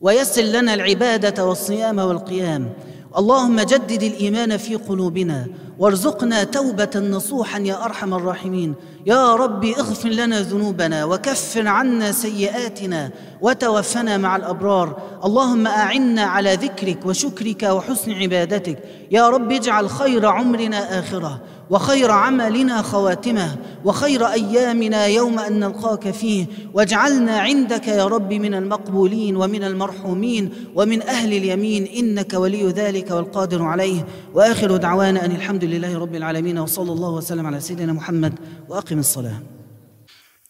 ويسر 0.01 0.43
لنا 0.43 0.75
العبادة 0.75 1.47
والصيام 1.47 1.99
والقيام. 1.99 2.73
اللهم 3.19 3.61
جدد 3.61 4.03
الإيمان 4.03 4.57
في 4.57 4.75
قلوبنا 4.75 5.47
وارزقنا 5.83 6.45
توبة 6.45 6.91
نصوحا 6.97 7.59
يا 7.59 7.85
أرحم 7.85 8.15
الراحمين. 8.15 8.75
يا 9.07 9.35
رب 9.35 9.65
اغفر 9.65 10.09
لنا 10.09 10.41
ذنوبنا 10.41 11.05
وكفر 11.05 11.69
عنا 11.69 12.13
سيئاتنا 12.13 13.11
وتوفنا 13.41 14.19
مع 14.19 14.37
الأبرار. 14.37 15.03
اللهم 15.25 15.67
أعنا 15.67 16.23
على 16.23 16.55
ذكرك 16.55 17.07
وشكرك 17.07 17.63
وحسن 17.63 18.13
عبادتك. 18.13 18.79
يا 19.11 19.29
رب 19.29 19.53
اجعل 19.53 19.91
خير 19.91 20.27
عمرنا 20.27 20.99
آخرة. 20.99 21.41
وخير 21.73 22.11
عملنا 22.11 22.83
خواتمه 22.83 23.57
وخير 23.85 24.27
أيامنا 24.27 25.07
يوم 25.07 25.39
أن 25.39 25.61
نلقاك 25.61 26.11
فيه. 26.11 26.47
واجعلنا 26.75 27.39
عندك 27.39 27.89
يا 27.89 28.05
رب 28.05 28.33
من 28.33 28.55
المقبولين 28.55 29.37
ومن 29.37 29.65
المرحومين 29.65 30.51
ومن 30.75 31.03
أهل 31.03 31.33
اليمين. 31.33 31.89
إنك 31.97 32.35
ولي 32.35 32.69
ذلك 32.69 33.11
والقادر 33.11 33.63
عليه. 33.63 34.07
وآخر 34.35 34.77
دعوانا 34.77 35.25
أن 35.25 35.31
الحمد 35.31 35.65
لله 35.65 35.99
رب 35.99 36.15
العالمين. 36.15 36.59
وصلى 36.59 36.93
الله 36.93 37.11
وسلم 37.11 37.47
على 37.47 37.61
سيدنا 37.61 37.93
محمد. 37.93 38.33
وأقم 38.69 38.99
الصلاة. 38.99 39.43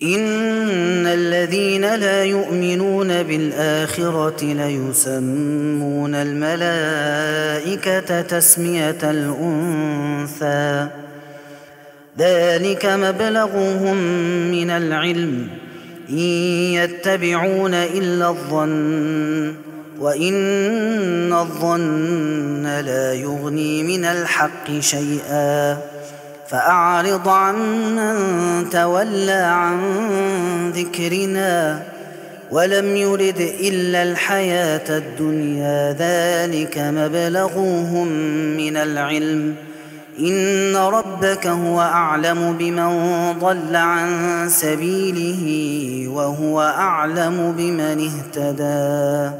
إن 0.02 1.06
الذين 1.06 1.94
لا 1.94 2.24
يؤمنون 2.24 3.22
بالآخرة 3.22 4.44
ليسمون 4.44 6.14
الملائكة 6.14 8.20
تسمية 8.20 9.10
الأنثى. 9.10 10.88
ذلك 12.18 12.86
مبلغهم 12.86 13.96
من 14.50 14.70
العلم. 14.70 15.48
إن 16.10 16.16
يتبعون 16.74 17.74
إلا 17.74 18.28
الظن 18.28 19.54
وإن 19.98 21.32
الظن 21.32 22.66
لا 22.66 23.12
يغني 23.14 23.82
من 23.82 24.04
الحق 24.04 24.80
شيئا. 24.80 25.78
فأعرض 26.48 27.28
عمن 27.28 28.16
تولى 28.70 29.32
عن 29.32 29.80
ذكرنا 30.70 31.82
ولم 32.50 32.96
يرد 32.96 33.50
إلا 33.60 34.02
الحياة 34.02 34.98
الدنيا. 34.98 35.96
ذلك 35.98 36.78
مبلغهم 36.78 38.08
من 38.56 38.76
العلم. 38.76 39.54
إن 40.18 40.76
ربك 40.76 41.46
هو 41.46 41.80
أعلم 41.80 42.56
بمن 42.58 42.92
ضل 43.38 43.76
عن 43.76 44.48
سبيله 44.48 45.42
وهو 46.08 46.60
أعلم 46.60 47.54
بمن 47.56 48.10
اهتدى 48.10 49.36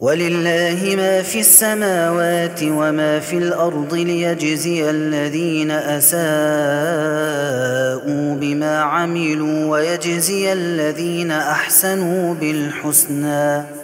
ولله 0.00 0.94
ما 0.96 1.22
في 1.22 1.40
السماوات 1.40 2.60
وما 2.62 3.20
في 3.20 3.38
الأرض 3.38 3.94
ليجزي 3.94 4.90
الذين 4.90 5.70
أساءوا 5.70 6.24
بما 8.34 8.78
عملوا 8.80 9.66
ويجزي 9.66 10.52
الذين 10.52 11.30
أحسنوا 11.30 12.34
بالحسنى 12.34 13.83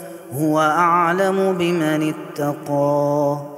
هو 0.33 0.59
أعلم 0.59 1.53
بمن 1.57 2.13
اتقى. 2.13 3.50